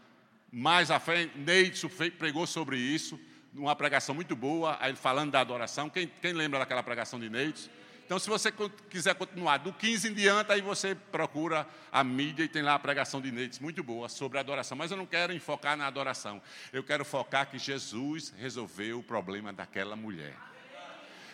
mais 0.50 0.90
à 0.90 0.98
frente. 0.98 1.36
Neidson 1.36 1.90
pregou 2.18 2.46
sobre 2.46 2.78
isso, 2.78 3.20
uma 3.54 3.76
pregação 3.76 4.14
muito 4.14 4.34
boa, 4.34 4.78
falando 4.96 5.32
da 5.32 5.40
adoração. 5.40 5.90
Quem, 5.90 6.06
quem 6.06 6.32
lembra 6.32 6.60
daquela 6.60 6.82
pregação 6.82 7.20
de 7.20 7.28
Neidson? 7.28 7.68
Então, 8.06 8.18
se 8.18 8.30
você 8.30 8.50
quiser 8.88 9.14
continuar 9.14 9.58
do 9.58 9.70
15 9.70 10.08
em 10.08 10.14
diante, 10.14 10.50
aí 10.50 10.62
você 10.62 10.94
procura 10.94 11.68
a 11.92 12.02
mídia 12.02 12.44
e 12.44 12.48
tem 12.48 12.62
lá 12.62 12.74
a 12.74 12.78
pregação 12.78 13.20
de 13.20 13.30
Neidson, 13.30 13.62
muito 13.62 13.82
boa, 13.82 14.08
sobre 14.08 14.38
adoração. 14.38 14.78
Mas 14.78 14.90
eu 14.90 14.96
não 14.96 15.04
quero 15.04 15.30
enfocar 15.30 15.76
na 15.76 15.86
adoração. 15.86 16.40
Eu 16.72 16.82
quero 16.82 17.04
focar 17.04 17.50
que 17.50 17.58
Jesus 17.58 18.32
resolveu 18.38 19.00
o 19.00 19.02
problema 19.02 19.52
daquela 19.52 19.94
mulher. 19.94 20.34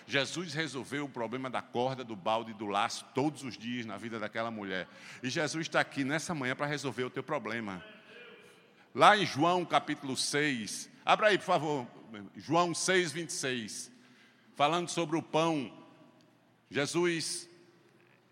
Jesus 0.06 0.52
resolveu 0.52 1.06
o 1.06 1.08
problema 1.08 1.48
da 1.48 1.62
corda, 1.62 2.04
do 2.04 2.14
balde 2.14 2.50
e 2.50 2.54
do 2.54 2.66
laço 2.66 3.06
todos 3.14 3.42
os 3.42 3.56
dias 3.56 3.86
na 3.86 3.96
vida 3.96 4.18
daquela 4.18 4.50
mulher. 4.50 4.86
E 5.22 5.30
Jesus 5.30 5.66
está 5.66 5.80
aqui 5.80 6.04
nessa 6.04 6.34
manhã 6.34 6.54
para 6.54 6.66
resolver 6.66 7.04
o 7.04 7.10
teu 7.10 7.22
problema. 7.22 7.82
Lá 8.94 9.16
em 9.16 9.24
João 9.24 9.64
capítulo 9.64 10.16
6, 10.16 10.90
abra 11.04 11.28
aí, 11.28 11.38
por 11.38 11.44
favor, 11.44 11.86
João 12.36 12.74
6, 12.74 13.12
26. 13.12 13.92
falando 14.54 14.88
sobre 14.88 15.16
o 15.16 15.22
pão. 15.22 15.72
Jesus 16.70 17.48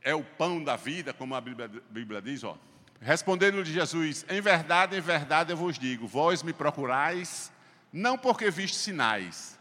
é 0.02 0.14
o 0.14 0.22
pão 0.22 0.62
da 0.62 0.76
vida, 0.76 1.12
como 1.12 1.34
a 1.34 1.40
Bíblia, 1.40 1.68
Bíblia 1.90 2.20
diz, 2.20 2.44
ó. 2.44 2.56
Respondendo-lhe 3.00 3.64
Jesus: 3.64 4.24
Em 4.28 4.40
verdade, 4.40 4.96
em 4.96 5.00
verdade 5.00 5.52
eu 5.52 5.56
vos 5.56 5.78
digo, 5.78 6.06
vós 6.06 6.42
me 6.42 6.52
procurais, 6.52 7.52
não 7.92 8.16
porque 8.16 8.50
viste 8.50 8.76
sinais, 8.76 9.58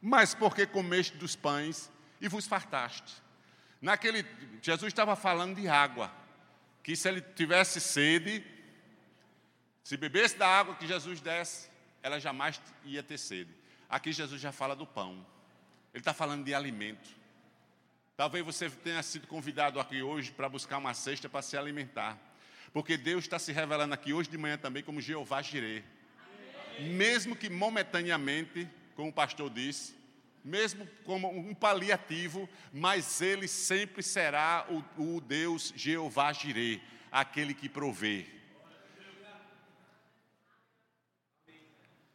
mas 0.00 0.34
porque 0.34 0.66
comeste 0.66 1.16
dos 1.16 1.36
pães 1.36 1.90
e 2.20 2.28
vos 2.28 2.46
fartaste. 2.46 3.14
Naquele, 3.80 4.26
Jesus 4.62 4.88
estava 4.88 5.16
falando 5.16 5.56
de 5.56 5.68
água, 5.68 6.12
que 6.82 6.94
se 6.94 7.08
ele 7.08 7.20
tivesse 7.20 7.80
sede, 7.80 8.44
se 9.82 9.96
bebesse 9.96 10.36
da 10.36 10.46
água 10.46 10.74
que 10.74 10.86
Jesus 10.86 11.20
desse, 11.20 11.70
ela 12.02 12.18
jamais 12.18 12.60
ia 12.84 13.02
ter 13.02 13.18
sede. 13.18 13.50
Aqui 13.88 14.12
Jesus 14.12 14.40
já 14.40 14.52
fala 14.52 14.76
do 14.76 14.86
pão. 14.86 15.26
Ele 15.92 16.00
está 16.00 16.14
falando 16.14 16.44
de 16.44 16.54
alimento. 16.54 17.08
Talvez 18.16 18.44
você 18.44 18.70
tenha 18.70 19.02
sido 19.02 19.26
convidado 19.26 19.80
aqui 19.80 20.02
hoje 20.02 20.30
para 20.30 20.48
buscar 20.48 20.78
uma 20.78 20.94
cesta 20.94 21.28
para 21.28 21.42
se 21.42 21.56
alimentar. 21.56 22.18
Porque 22.72 22.96
Deus 22.96 23.24
está 23.24 23.38
se 23.38 23.50
revelando 23.50 23.94
aqui 23.94 24.12
hoje 24.12 24.30
de 24.30 24.38
manhã 24.38 24.56
também 24.56 24.82
como 24.82 25.00
Jeová 25.00 25.42
Jireh. 25.42 25.82
Mesmo 26.78 27.34
que 27.34 27.50
momentaneamente, 27.50 28.68
como 29.00 29.08
o 29.08 29.14
pastor 29.14 29.48
disse, 29.48 29.94
mesmo 30.44 30.86
como 31.04 31.30
um 31.30 31.54
paliativo, 31.54 32.46
mas 32.70 33.22
ele 33.22 33.48
sempre 33.48 34.02
será 34.02 34.66
o, 34.68 35.16
o 35.16 35.22
Deus 35.22 35.72
Jeová 35.74 36.34
Jireh, 36.34 36.82
aquele 37.10 37.54
que 37.54 37.66
provê. 37.66 38.26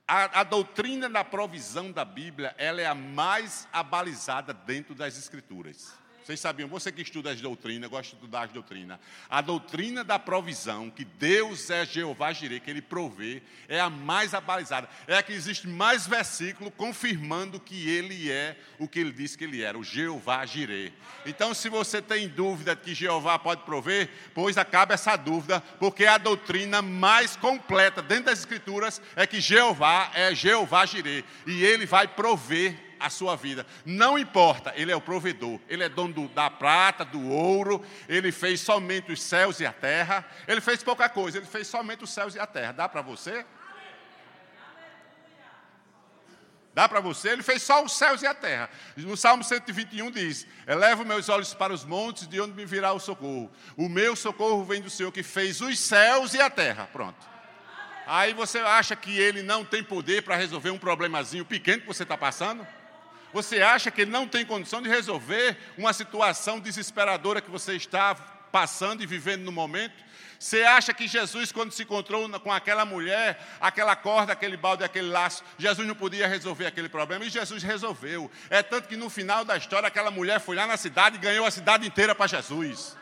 A, 0.07 0.41
a, 0.41 0.43
doutrina 0.43 1.09
da 1.09 1.23
provisão 1.23 1.91
da 1.91 2.05
Bíblia, 2.05 2.53
ela 2.59 2.79
é 2.79 2.85
a 2.85 2.93
mais 2.93 3.67
abalizada 3.73 4.53
dentro 4.53 4.93
das 4.93 5.17
Escrituras. 5.17 5.91
Vocês 6.25 6.39
sabiam, 6.39 6.67
você 6.67 6.91
que 6.91 7.03
estuda 7.03 7.29
as 7.29 7.39
doutrinas, 7.39 7.87
gosta 7.87 8.09
de 8.09 8.15
estudar 8.15 8.45
as 8.45 8.51
doutrinas. 8.51 8.97
A 9.29 9.41
doutrina 9.41 10.03
da 10.03 10.17
provisão, 10.17 10.89
que 10.89 11.05
Deus 11.05 11.69
é 11.69 11.85
Jeová 11.85 12.33
Jireh, 12.33 12.59
que 12.59 12.71
Ele 12.71 12.81
provê, 12.81 13.43
é 13.67 13.79
a 13.79 13.91
mais 13.91 14.33
abalizada. 14.33 14.89
É 15.05 15.15
a 15.15 15.21
que 15.21 15.31
existe 15.31 15.67
mais 15.67 16.07
versículo 16.07 16.71
confirmando 16.71 17.59
que 17.59 17.87
Ele 17.87 18.31
é 18.31 18.57
o 18.79 18.87
que 18.87 19.01
Ele 19.01 19.11
disse 19.11 19.37
que 19.37 19.43
Ele 19.43 19.61
era, 19.61 19.77
o 19.77 19.83
Jeová 19.83 20.43
Jireh. 20.47 20.91
Então, 21.27 21.53
se 21.53 21.69
você 21.69 22.01
tem 22.01 22.27
dúvida 22.27 22.75
que 22.75 22.95
Jeová 22.95 23.37
pode 23.37 23.61
prover, 23.61 24.09
pois 24.33 24.57
acaba 24.57 24.95
essa 24.95 25.15
dúvida, 25.15 25.61
porque 25.79 26.07
a 26.07 26.17
doutrina 26.17 26.81
mais 26.81 27.35
completa 27.35 28.01
dentro 28.01 28.25
das 28.25 28.39
Escrituras 28.39 28.99
é 29.15 29.27
que 29.27 29.39
Jeová 29.39 30.09
é 30.15 30.33
Jeová 30.33 30.87
Jireh, 30.87 31.23
e 31.45 31.63
Ele 31.63 31.85
vai 31.85 32.07
prover 32.07 32.94
a 32.99 33.09
sua 33.09 33.35
vida. 33.35 33.65
Não 33.85 34.17
importa, 34.17 34.73
Ele 34.75 34.91
é 34.91 34.95
o 34.95 35.01
provedor, 35.01 35.59
Ele 35.67 35.83
é 35.83 35.89
dono 35.89 36.13
do, 36.13 36.27
da 36.29 36.49
prata, 36.49 37.05
do 37.05 37.29
ouro, 37.29 37.83
Ele 38.07 38.31
fez 38.31 38.61
somente 38.61 39.11
os 39.11 39.21
céus 39.21 39.59
e 39.59 39.65
a 39.65 39.71
terra. 39.71 40.25
Ele 40.47 40.61
fez 40.61 40.83
pouca 40.83 41.07
coisa, 41.09 41.37
Ele 41.37 41.45
fez 41.45 41.67
somente 41.67 42.03
os 42.03 42.09
céus 42.09 42.35
e 42.35 42.39
a 42.39 42.47
terra. 42.47 42.71
Dá 42.71 42.89
para 42.89 43.01
você? 43.01 43.45
Dá 46.75 46.89
para 46.89 46.99
você? 46.99 47.29
Ele 47.29 47.41
fez 47.41 47.63
só 47.63 47.81
os 47.81 47.93
céus 47.93 48.21
e 48.21 48.27
a 48.27 48.33
terra. 48.33 48.69
No 48.97 49.15
Salmo 49.15 49.45
121 49.45 50.11
diz: 50.11 50.45
Elevo 50.67 51.05
meus 51.05 51.29
olhos 51.29 51.53
para 51.53 51.73
os 51.73 51.85
montes, 51.85 52.27
de 52.27 52.41
onde 52.41 52.53
me 52.53 52.65
virá 52.65 52.91
o 52.91 52.99
socorro. 52.99 53.49
O 53.77 53.87
meu 53.87 54.13
socorro 54.13 54.61
vem 54.65 54.81
do 54.81 54.89
Senhor 54.89 55.09
que 55.09 55.23
fez 55.23 55.61
os 55.61 55.79
céus 55.79 56.33
e 56.33 56.41
a 56.41 56.49
terra. 56.49 56.89
Pronto. 56.91 57.35
Aí 58.05 58.33
você 58.33 58.59
acha 58.59 58.93
que 58.93 59.17
ele 59.17 59.41
não 59.41 59.63
tem 59.63 59.81
poder 59.81 60.23
para 60.23 60.35
resolver 60.35 60.69
um 60.69 60.77
problemazinho 60.77 61.45
pequeno 61.45 61.81
que 61.81 61.87
você 61.87 62.03
está 62.03 62.17
passando? 62.17 62.67
Você 63.35 63.61
acha 63.61 63.91
que 63.91 64.03
ele 64.03 64.11
não 64.11 64.25
tem 64.25 64.45
condição 64.45 64.81
de 64.81 64.87
resolver 64.87 65.57
uma 65.77 65.91
situação 65.91 66.57
desesperadora 66.57 67.41
que 67.41 67.51
você 67.51 67.75
está 67.75 68.15
passando 68.15 69.03
e 69.03 69.05
vivendo 69.05 69.43
no 69.43 69.51
momento? 69.51 69.93
Você 70.39 70.63
acha 70.63 70.93
que 70.93 71.05
Jesus, 71.05 71.51
quando 71.51 71.73
se 71.73 71.83
encontrou 71.83 72.29
com 72.39 72.49
aquela 72.49 72.85
mulher, 72.85 73.45
aquela 73.59 73.93
corda, 73.93 74.31
aquele 74.31 74.55
balde, 74.55 74.85
aquele 74.85 75.09
laço, 75.09 75.43
Jesus 75.57 75.85
não 75.85 75.95
podia 75.95 76.29
resolver 76.29 76.65
aquele 76.65 76.87
problema? 76.87 77.25
E 77.25 77.29
Jesus 77.29 77.61
resolveu. 77.61 78.31
É 78.49 78.63
tanto 78.63 78.87
que 78.87 78.95
no 78.95 79.09
final 79.09 79.43
da 79.43 79.57
história, 79.57 79.87
aquela 79.87 80.09
mulher 80.09 80.39
foi 80.39 80.55
lá 80.55 80.65
na 80.65 80.77
cidade 80.77 81.17
e 81.17 81.19
ganhou 81.19 81.45
a 81.45 81.51
cidade 81.51 81.85
inteira 81.85 82.15
para 82.15 82.27
Jesus. 82.27 82.95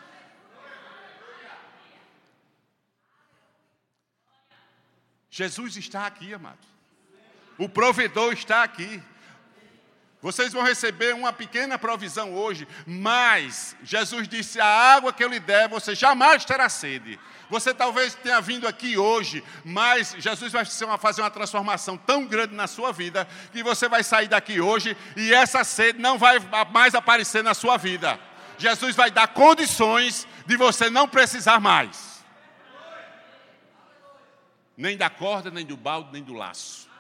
Jesus 5.29 5.77
está 5.77 6.07
aqui, 6.07 6.33
amado. 6.33 6.57
O 7.55 7.69
provedor 7.69 8.33
está 8.33 8.63
aqui. 8.63 8.99
Vocês 10.23 10.53
vão 10.53 10.63
receber 10.63 11.13
uma 11.13 11.33
pequena 11.33 11.77
provisão 11.77 12.33
hoje, 12.33 12.65
mas 12.87 13.75
Jesus 13.83 14.25
disse: 14.25 14.57
a 14.57 14.65
água 14.65 15.11
que 15.11 15.21
eu 15.21 15.27
lhe 15.27 15.37
der, 15.37 15.67
você 15.67 15.93
jamais 15.93 16.45
terá 16.45 16.69
sede. 16.69 17.19
Você 17.49 17.73
talvez 17.73 18.15
tenha 18.15 18.39
vindo 18.39 18.65
aqui 18.65 18.97
hoje, 18.97 19.43
mas 19.65 20.15
Jesus 20.17 20.53
vai 20.53 20.63
fazer 20.97 21.21
uma 21.21 21.29
transformação 21.29 21.97
tão 21.97 22.25
grande 22.25 22.55
na 22.55 22.67
sua 22.67 22.93
vida 22.93 23.27
que 23.51 23.61
você 23.61 23.89
vai 23.89 24.01
sair 24.01 24.29
daqui 24.29 24.61
hoje 24.61 24.95
e 25.17 25.33
essa 25.33 25.61
sede 25.65 25.99
não 25.99 26.17
vai 26.17 26.37
mais 26.71 26.95
aparecer 26.95 27.43
na 27.43 27.53
sua 27.53 27.75
vida. 27.75 28.17
Jesus 28.57 28.95
vai 28.95 29.11
dar 29.11 29.27
condições 29.27 30.25
de 30.45 30.55
você 30.55 30.89
não 30.89 31.05
precisar 31.05 31.59
mais. 31.59 32.23
Nem 34.77 34.95
da 34.95 35.09
corda, 35.09 35.51
nem 35.51 35.65
do 35.65 35.75
balde, 35.75 36.13
nem 36.13 36.23
do 36.23 36.33
laço. 36.33 36.92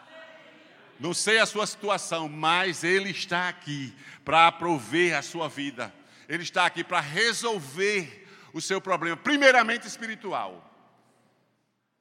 Não 0.99 1.13
sei 1.13 1.39
a 1.39 1.45
sua 1.45 1.65
situação, 1.65 2.29
mas 2.29 2.83
Ele 2.83 3.09
está 3.09 3.49
aqui 3.49 3.93
para 4.23 4.51
prover 4.51 5.17
a 5.17 5.21
sua 5.21 5.49
vida. 5.49 5.93
Ele 6.29 6.43
está 6.43 6.65
aqui 6.65 6.83
para 6.83 6.99
resolver 6.99 8.27
o 8.53 8.61
seu 8.61 8.79
problema, 8.79 9.17
primeiramente 9.17 9.87
espiritual 9.87 10.69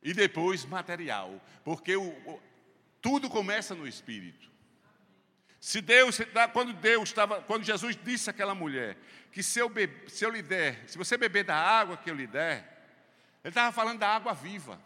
e 0.03 0.13
depois 0.13 0.65
material, 0.65 1.41
porque 1.65 1.97
o, 1.97 2.09
o, 2.09 2.41
tudo 3.01 3.31
começa 3.31 3.75
no 3.75 3.87
espírito. 3.87 4.51
Se 5.61 5.81
Deus, 5.81 6.19
quando 6.53 6.73
Deus 6.73 7.09
estava, 7.09 7.41
quando 7.41 7.65
Jesus 7.65 7.97
disse 8.03 8.29
àquela 8.29 8.55
mulher 8.55 8.99
que 9.31 9.43
se 9.43 9.61
eu, 9.61 9.69
be, 9.69 9.89
se 10.09 10.25
eu 10.25 10.31
lhe 10.31 10.43
der, 10.43 10.83
se 10.89 10.99
você 10.99 11.17
beber 11.17 11.45
da 11.45 11.57
água 11.57 11.97
que 11.97 12.11
eu 12.11 12.15
lhe 12.15 12.27
der, 12.27 12.69
ele 13.45 13.51
estava 13.51 13.73
falando 13.73 14.01
da 14.01 14.09
água 14.09 14.35
viva. 14.35 14.79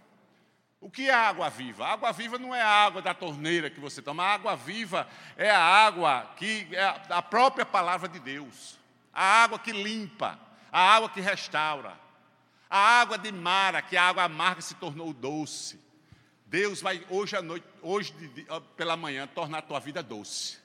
O 0.81 0.91
que 0.91 1.09
é 1.09 1.15
água 1.15 1.49
viva? 1.49 1.87
A 1.87 1.93
água 1.93 2.13
viva 2.13 2.39
não 2.39 2.55
é 2.55 2.61
a 2.61 2.69
água 2.69 3.01
da 3.01 3.15
torneira 3.15 3.71
que 3.71 3.81
você 3.81 4.03
toma. 4.03 4.23
A 4.25 4.35
água 4.35 4.57
viva 4.57 5.09
é 5.37 5.51
a 5.51 5.61
água 5.61 6.31
que 6.37 6.69
é 6.73 6.85
a 7.09 7.23
própria 7.23 7.65
palavra 7.65 8.09
de 8.09 8.19
Deus. 8.19 8.79
A 9.13 9.43
água 9.43 9.59
que 9.59 9.73
limpa, 9.73 10.39
a 10.71 10.81
água 10.81 11.09
que 11.09 11.21
restaura. 11.21 11.99
A 12.69 12.79
água 13.01 13.17
de 13.17 13.33
Mara, 13.33 13.81
que 13.81 13.97
a 13.97 14.09
água 14.09 14.25
amarga 14.25 14.61
se 14.61 14.75
tornou 14.75 15.13
doce. 15.13 15.81
Deus 16.47 16.83
vai 16.83 17.05
hoje 17.09 17.37
à 17.37 17.43
noite, 17.43 17.67
hoje 17.81 18.13
pela 18.77 18.97
manhã, 18.97 19.27
tornar 19.27 19.59
a 19.59 19.63
tua 19.63 19.81
vida 19.81 20.03
doce. 20.03 20.59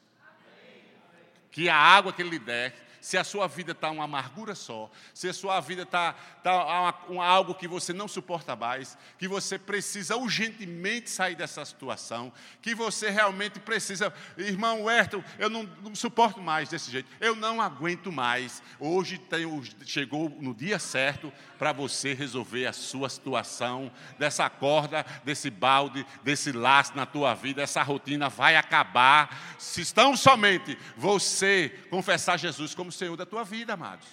Que 1.52 1.70
a 1.70 1.76
água 1.76 2.12
que 2.12 2.22
Ele 2.22 2.38
der 2.38 2.91
se 3.02 3.18
a 3.18 3.24
sua 3.24 3.48
vida 3.48 3.72
está 3.72 3.90
uma 3.90 4.04
amargura 4.04 4.54
só, 4.54 4.90
se 5.14 5.28
a 5.28 5.34
sua 5.34 5.60
vida 5.60 5.82
está 5.82 6.14
tá, 6.44 6.94
tá 6.94 7.24
algo 7.24 7.56
que 7.56 7.68
você 7.68 7.92
não 7.92 8.08
suporta 8.08 8.56
mais, 8.56 8.98
que 9.18 9.28
você 9.28 9.58
precisa 9.58 10.16
urgentemente 10.16 11.10
sair 11.10 11.36
dessa 11.36 11.66
situação, 11.66 12.32
que 12.62 12.76
você 12.76 13.10
realmente 13.10 13.60
precisa, 13.60 14.14
irmão 14.38 14.90
Herto, 14.90 15.24
eu 15.40 15.50
não, 15.50 15.64
não 15.82 15.96
suporto 15.96 16.40
mais 16.40 16.70
desse 16.70 16.92
jeito, 16.92 17.10
eu 17.20 17.36
não 17.36 17.60
aguento 17.60 18.12
mais. 18.12 18.62
Hoje 18.80 19.18
tem, 19.18 19.46
chegou 19.86 20.30
no 20.30 20.54
dia 20.54 20.78
certo 20.78 21.34
para 21.58 21.72
você 21.72 22.14
resolver 22.14 22.68
a 22.68 22.74
sua 22.74 23.10
situação, 23.10 23.92
dessa 24.20 24.50
corda, 24.50 25.06
desse 25.24 25.50
balde, 25.50 26.06
desse 26.24 26.52
laço 26.52 26.96
na 26.96 27.06
tua 27.06 27.34
vida, 27.34 27.62
essa 27.62 27.82
rotina 27.82 28.30
vai 28.30 28.56
acabar. 28.56 29.56
Se 29.58 29.82
estão 29.82 30.16
somente 30.16 30.78
você 30.96 31.70
confessar 31.90 32.38
Jesus 32.38 32.76
como 32.76 32.91
Senhor 32.92 33.16
da 33.16 33.26
tua 33.26 33.44
vida, 33.44 33.74
amados. 33.74 34.08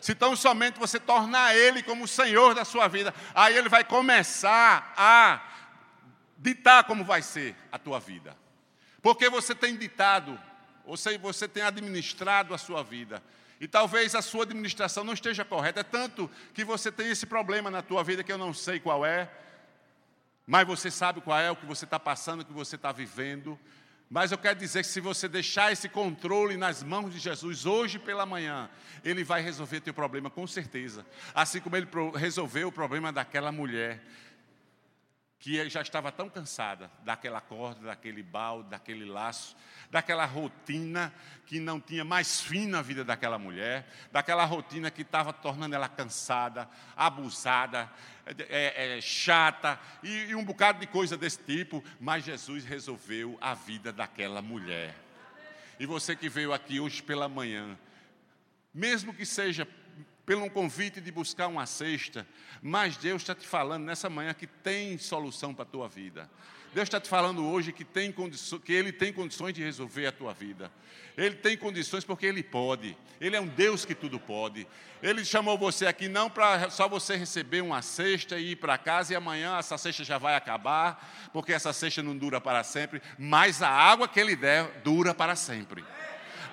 Se 0.00 0.14
tão 0.14 0.36
somente 0.36 0.78
você 0.78 1.00
tornar 1.00 1.56
Ele 1.56 1.82
como 1.82 2.04
o 2.04 2.08
Senhor 2.08 2.54
da 2.54 2.64
sua 2.64 2.88
vida, 2.88 3.14
aí 3.34 3.56
Ele 3.56 3.68
vai 3.68 3.82
começar 3.84 4.92
a 4.96 5.42
ditar 6.36 6.84
como 6.84 7.04
vai 7.04 7.22
ser 7.22 7.56
a 7.72 7.78
tua 7.78 7.98
vida. 7.98 8.36
Porque 9.00 9.30
você 9.30 9.54
tem 9.54 9.76
ditado, 9.76 10.38
ou 10.84 10.96
seja, 10.96 11.18
você 11.18 11.48
tem 11.48 11.62
administrado 11.62 12.52
a 12.52 12.58
sua 12.58 12.82
vida. 12.82 13.22
E 13.60 13.66
talvez 13.66 14.14
a 14.14 14.20
sua 14.20 14.42
administração 14.42 15.04
não 15.04 15.14
esteja 15.14 15.44
correta. 15.44 15.80
É 15.80 15.82
tanto 15.82 16.30
que 16.52 16.64
você 16.64 16.92
tem 16.92 17.08
esse 17.08 17.24
problema 17.24 17.70
na 17.70 17.80
tua 17.80 18.04
vida 18.04 18.22
que 18.22 18.32
eu 18.32 18.36
não 18.36 18.52
sei 18.52 18.78
qual 18.78 19.06
é, 19.06 19.30
mas 20.46 20.66
você 20.66 20.90
sabe 20.90 21.22
qual 21.22 21.38
é 21.38 21.50
o 21.50 21.56
que 21.56 21.64
você 21.64 21.86
está 21.86 21.98
passando, 21.98 22.42
o 22.42 22.44
que 22.44 22.52
você 22.52 22.76
está 22.76 22.92
vivendo. 22.92 23.58
Mas 24.14 24.30
eu 24.30 24.38
quero 24.38 24.56
dizer 24.56 24.82
que 24.84 24.88
se 24.88 25.00
você 25.00 25.26
deixar 25.26 25.72
esse 25.72 25.88
controle 25.88 26.56
nas 26.56 26.84
mãos 26.84 27.12
de 27.12 27.18
Jesus 27.18 27.66
hoje 27.66 27.98
pela 27.98 28.24
manhã, 28.24 28.70
Ele 29.04 29.24
vai 29.24 29.42
resolver 29.42 29.80
teu 29.80 29.92
problema 29.92 30.30
com 30.30 30.46
certeza. 30.46 31.04
Assim 31.34 31.60
como 31.60 31.76
Ele 31.76 31.88
resolveu 32.14 32.68
o 32.68 32.72
problema 32.72 33.12
daquela 33.12 33.50
mulher 33.50 34.00
que 35.44 35.68
já 35.68 35.82
estava 35.82 36.10
tão 36.10 36.30
cansada 36.30 36.90
daquela 37.04 37.38
corda, 37.38 37.88
daquele 37.88 38.22
balde, 38.22 38.70
daquele 38.70 39.04
laço, 39.04 39.54
daquela 39.90 40.24
rotina 40.24 41.12
que 41.44 41.60
não 41.60 41.78
tinha 41.78 42.02
mais 42.02 42.40
fim 42.40 42.66
na 42.66 42.80
vida 42.80 43.04
daquela 43.04 43.38
mulher, 43.38 43.86
daquela 44.10 44.46
rotina 44.46 44.90
que 44.90 45.02
estava 45.02 45.34
tornando 45.34 45.74
ela 45.74 45.86
cansada, 45.86 46.66
abusada, 46.96 47.92
é, 48.48 48.96
é, 48.96 49.00
chata 49.02 49.78
e, 50.02 50.30
e 50.30 50.34
um 50.34 50.42
bocado 50.42 50.80
de 50.80 50.86
coisa 50.86 51.14
desse 51.14 51.40
tipo, 51.40 51.84
mas 52.00 52.24
Jesus 52.24 52.64
resolveu 52.64 53.36
a 53.38 53.52
vida 53.52 53.92
daquela 53.92 54.40
mulher. 54.40 54.94
E 55.78 55.84
você 55.84 56.16
que 56.16 56.30
veio 56.30 56.54
aqui 56.54 56.80
hoje 56.80 57.02
pela 57.02 57.28
manhã, 57.28 57.78
mesmo 58.72 59.12
que 59.12 59.26
seja 59.26 59.68
pelo 60.24 60.44
um 60.44 60.48
convite 60.48 61.00
de 61.00 61.12
buscar 61.12 61.48
uma 61.48 61.66
cesta, 61.66 62.26
mas 62.62 62.96
Deus 62.96 63.22
está 63.22 63.34
te 63.34 63.46
falando 63.46 63.84
nessa 63.84 64.08
manhã 64.08 64.32
que 64.32 64.46
tem 64.46 64.96
solução 64.98 65.54
para 65.54 65.64
a 65.64 65.66
tua 65.66 65.88
vida. 65.88 66.30
Deus 66.72 66.88
está 66.88 67.00
te 67.00 67.08
falando 67.08 67.46
hoje 67.46 67.72
que, 67.72 67.84
tem 67.84 68.12
que 68.64 68.72
Ele 68.72 68.90
tem 68.90 69.12
condições 69.12 69.54
de 69.54 69.62
resolver 69.62 70.06
a 70.06 70.12
tua 70.12 70.32
vida. 70.34 70.72
Ele 71.16 71.36
tem 71.36 71.56
condições 71.56 72.02
porque 72.02 72.26
Ele 72.26 72.42
pode. 72.42 72.96
Ele 73.20 73.36
é 73.36 73.40
um 73.40 73.46
Deus 73.46 73.84
que 73.84 73.94
tudo 73.94 74.18
pode. 74.18 74.66
Ele 75.00 75.24
chamou 75.24 75.56
você 75.56 75.86
aqui 75.86 76.08
não 76.08 76.28
para 76.28 76.68
só 76.70 76.88
você 76.88 77.14
receber 77.14 77.60
uma 77.60 77.80
cesta 77.80 78.36
e 78.40 78.52
ir 78.52 78.56
para 78.56 78.76
casa 78.76 79.12
e 79.12 79.16
amanhã 79.16 79.56
essa 79.56 79.78
cesta 79.78 80.02
já 80.02 80.18
vai 80.18 80.34
acabar, 80.34 81.30
porque 81.32 81.52
essa 81.52 81.72
cesta 81.72 82.02
não 82.02 82.16
dura 82.16 82.40
para 82.40 82.64
sempre, 82.64 83.00
mas 83.16 83.62
a 83.62 83.68
água 83.68 84.08
que 84.08 84.18
Ele 84.18 84.34
der 84.34 84.80
dura 84.82 85.14
para 85.14 85.36
sempre 85.36 85.84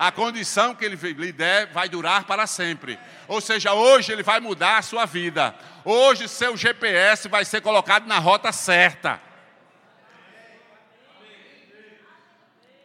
a 0.01 0.11
condição 0.11 0.73
que 0.73 0.83
ele 0.83 0.95
lhe 0.95 1.31
der 1.31 1.67
vai 1.67 1.87
durar 1.87 2.23
para 2.25 2.47
sempre. 2.47 2.97
Ou 3.27 3.39
seja, 3.39 3.71
hoje 3.71 4.11
ele 4.11 4.23
vai 4.23 4.39
mudar 4.39 4.79
a 4.79 4.81
sua 4.81 5.05
vida. 5.05 5.53
Hoje 5.85 6.27
seu 6.27 6.57
GPS 6.57 7.27
vai 7.27 7.45
ser 7.45 7.61
colocado 7.61 8.07
na 8.07 8.17
rota 8.17 8.51
certa. 8.51 9.21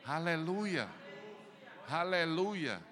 Aleluia. 0.05 0.91
Aleluia. 1.89 2.83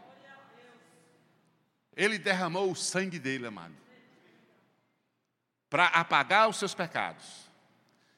Ele 1.94 2.16
derramou 2.16 2.70
o 2.70 2.74
sangue 2.74 3.18
dele, 3.18 3.46
amado, 3.46 3.76
para 5.68 5.88
apagar 5.88 6.48
os 6.48 6.56
seus 6.56 6.72
pecados 6.72 7.43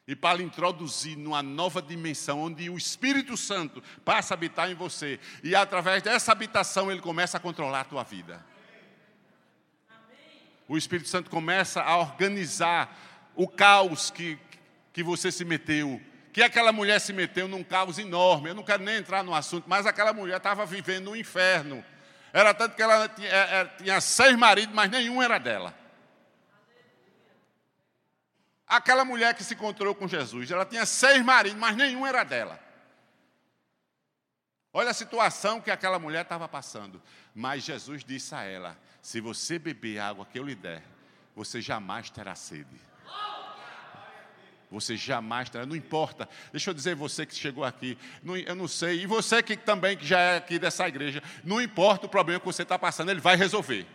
e 0.07 0.15
para 0.15 0.39
lhe 0.39 0.45
introduzir 0.45 1.17
numa 1.17 1.43
nova 1.43 1.83
dimensão, 1.83 2.41
onde 2.41 2.71
o 2.71 2.77
Espírito 2.77 3.37
Santo 3.37 3.83
passa 4.05 4.35
a 4.35 4.37
habitar 4.37 4.71
em 4.71 4.75
você, 4.75 5.19
e 5.43 5.55
através 5.55 6.03
dessa 6.03 6.33
habitação 6.33 6.91
ele 6.91 7.01
começa 7.01 7.37
a 7.37 7.41
controlar 7.41 7.81
a 7.81 7.85
tua 7.85 8.05
vida. 8.05 8.45
O 10.69 10.77
Espírito 10.77 11.09
Santo 11.09 11.31
começa 11.31 11.83
a 11.83 11.97
organizar 11.97 12.97
o 13.35 13.47
caos 13.47 14.11
que, 14.11 14.39
que 14.93 15.03
você 15.03 15.31
se 15.31 15.45
meteu, 15.45 16.01
que 16.33 16.43
aquela 16.43 16.73
mulher 16.73 17.01
se 17.01 17.13
meteu 17.13 17.49
num 17.49 17.63
caos 17.65 17.99
enorme. 17.99 18.51
Eu 18.51 18.55
não 18.55 18.63
quero 18.63 18.83
nem 18.83 18.97
entrar 18.97 19.23
no 19.23 19.35
assunto, 19.35 19.65
mas 19.69 19.87
aquela 19.87 20.13
mulher 20.13 20.37
estava 20.37 20.67
vivendo 20.67 21.11
um 21.11 21.17
inferno. 21.17 21.85
Era 22.33 22.53
tanto 22.53 22.77
que 22.77 22.83
ela 22.83 23.09
tinha, 23.09 23.29
é, 23.29 23.61
é, 23.61 23.65
tinha 23.83 24.01
seis 24.01 24.37
maridos, 24.37 24.75
mas 24.75 24.91
nenhum 24.91 25.23
era 25.23 25.39
dela. 25.39 25.75
Aquela 28.67 29.05
mulher 29.05 29.35
que 29.35 29.45
se 29.45 29.55
encontrou 29.55 29.95
com 29.95 30.09
Jesus, 30.09 30.51
ela 30.51 30.67
tinha 30.67 30.85
seis 30.85 31.25
maridos, 31.25 31.59
mas 31.59 31.77
nenhum 31.77 32.05
era 32.05 32.25
dela. 32.25 32.59
Olha 34.73 34.91
a 34.91 34.95
situação 34.95 35.61
que 35.61 35.71
aquela 35.71 35.99
mulher 35.99 36.23
estava 36.23 36.49
passando. 36.49 37.01
Mas 37.35 37.63
Jesus 37.63 38.05
disse 38.05 38.35
a 38.35 38.43
ela: 38.43 38.77
Se 39.01 39.21
você 39.21 39.59
beber 39.59 40.01
a 40.01 40.09
água 40.09 40.27
que 40.27 40.39
eu 40.39 40.45
lhe 40.45 40.55
der, 40.55 40.83
você 41.35 41.63
jamais 41.63 42.11
terá 42.11 42.35
sede. 42.35 42.81
Você 44.69 44.97
jamais 44.97 45.49
terá, 45.49 45.65
não 45.65 45.77
importa. 45.77 46.29
Deixa 46.51 46.69
eu 46.69 46.75
dizer 46.75 46.97
você 46.97 47.25
que 47.25 47.35
chegou 47.35 47.65
aqui, 47.65 47.97
não, 48.23 48.37
eu 48.37 48.55
não 48.57 48.67
sei, 48.67 49.01
e 49.01 49.07
você 49.07 49.43
que 49.43 49.57
também 49.57 49.97
que 49.97 50.05
já 50.05 50.19
é 50.19 50.37
aqui 50.39 50.59
dessa 50.59 50.89
igreja, 50.89 51.23
não 51.45 51.63
importa 51.63 52.07
o 52.07 52.11
problema 52.11 52.41
que 52.41 52.47
você 52.47 52.65
está 52.65 52.77
passando, 52.77 53.11
ele 53.11 53.21
vai 53.21 53.37
resolver 53.37 53.87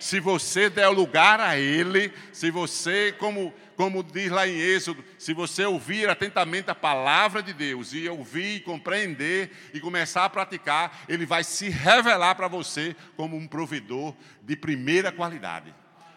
se 0.00 0.18
você 0.18 0.70
der 0.70 0.88
lugar 0.88 1.38
a 1.38 1.58
Ele, 1.58 2.12
se 2.32 2.50
você, 2.50 3.14
como, 3.18 3.54
como 3.76 4.02
diz 4.02 4.30
lá 4.30 4.48
em 4.48 4.58
Êxodo, 4.58 5.04
se 5.18 5.34
você 5.34 5.64
ouvir 5.64 6.08
atentamente 6.08 6.70
a 6.70 6.74
palavra 6.74 7.42
de 7.42 7.52
Deus 7.52 7.92
e 7.92 8.08
ouvir, 8.08 8.64
compreender 8.64 9.50
e 9.74 9.78
começar 9.78 10.24
a 10.24 10.30
praticar, 10.30 11.04
Ele 11.08 11.26
vai 11.26 11.44
se 11.44 11.68
revelar 11.68 12.34
para 12.34 12.48
você 12.48 12.96
como 13.16 13.36
um 13.36 13.46
provedor 13.46 14.14
de 14.42 14.56
primeira 14.56 15.12
qualidade. 15.12 15.74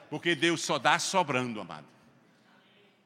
Porque 0.10 0.34
Deus 0.34 0.62
só 0.62 0.80
dá 0.80 0.98
sobrando, 0.98 1.60
amado. 1.60 1.88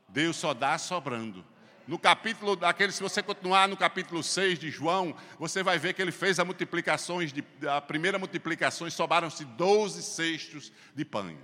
Deus 0.07 0.35
só 0.37 0.53
dá 0.53 0.77
sobrando. 0.77 1.43
No 1.87 1.97
capítulo 1.97 2.57
daquele, 2.57 2.91
se 2.91 3.01
você 3.01 3.23
continuar 3.23 3.65
no 3.69 3.77
capítulo 3.77 4.21
6 4.21 4.59
de 4.59 4.69
João, 4.69 5.15
você 5.39 5.63
vai 5.63 5.79
ver 5.79 5.93
que 5.93 6.01
ele 6.01 6.11
fez 6.11 6.37
a 6.37 6.43
multiplicações 6.43 7.31
de, 7.31 7.41
a 7.65 7.79
primeira 7.79 8.19
multiplicação 8.19 8.89
sobraram-se 8.89 9.45
12 9.45 10.03
cestos 10.03 10.73
de 10.93 11.05
pão. 11.05 11.37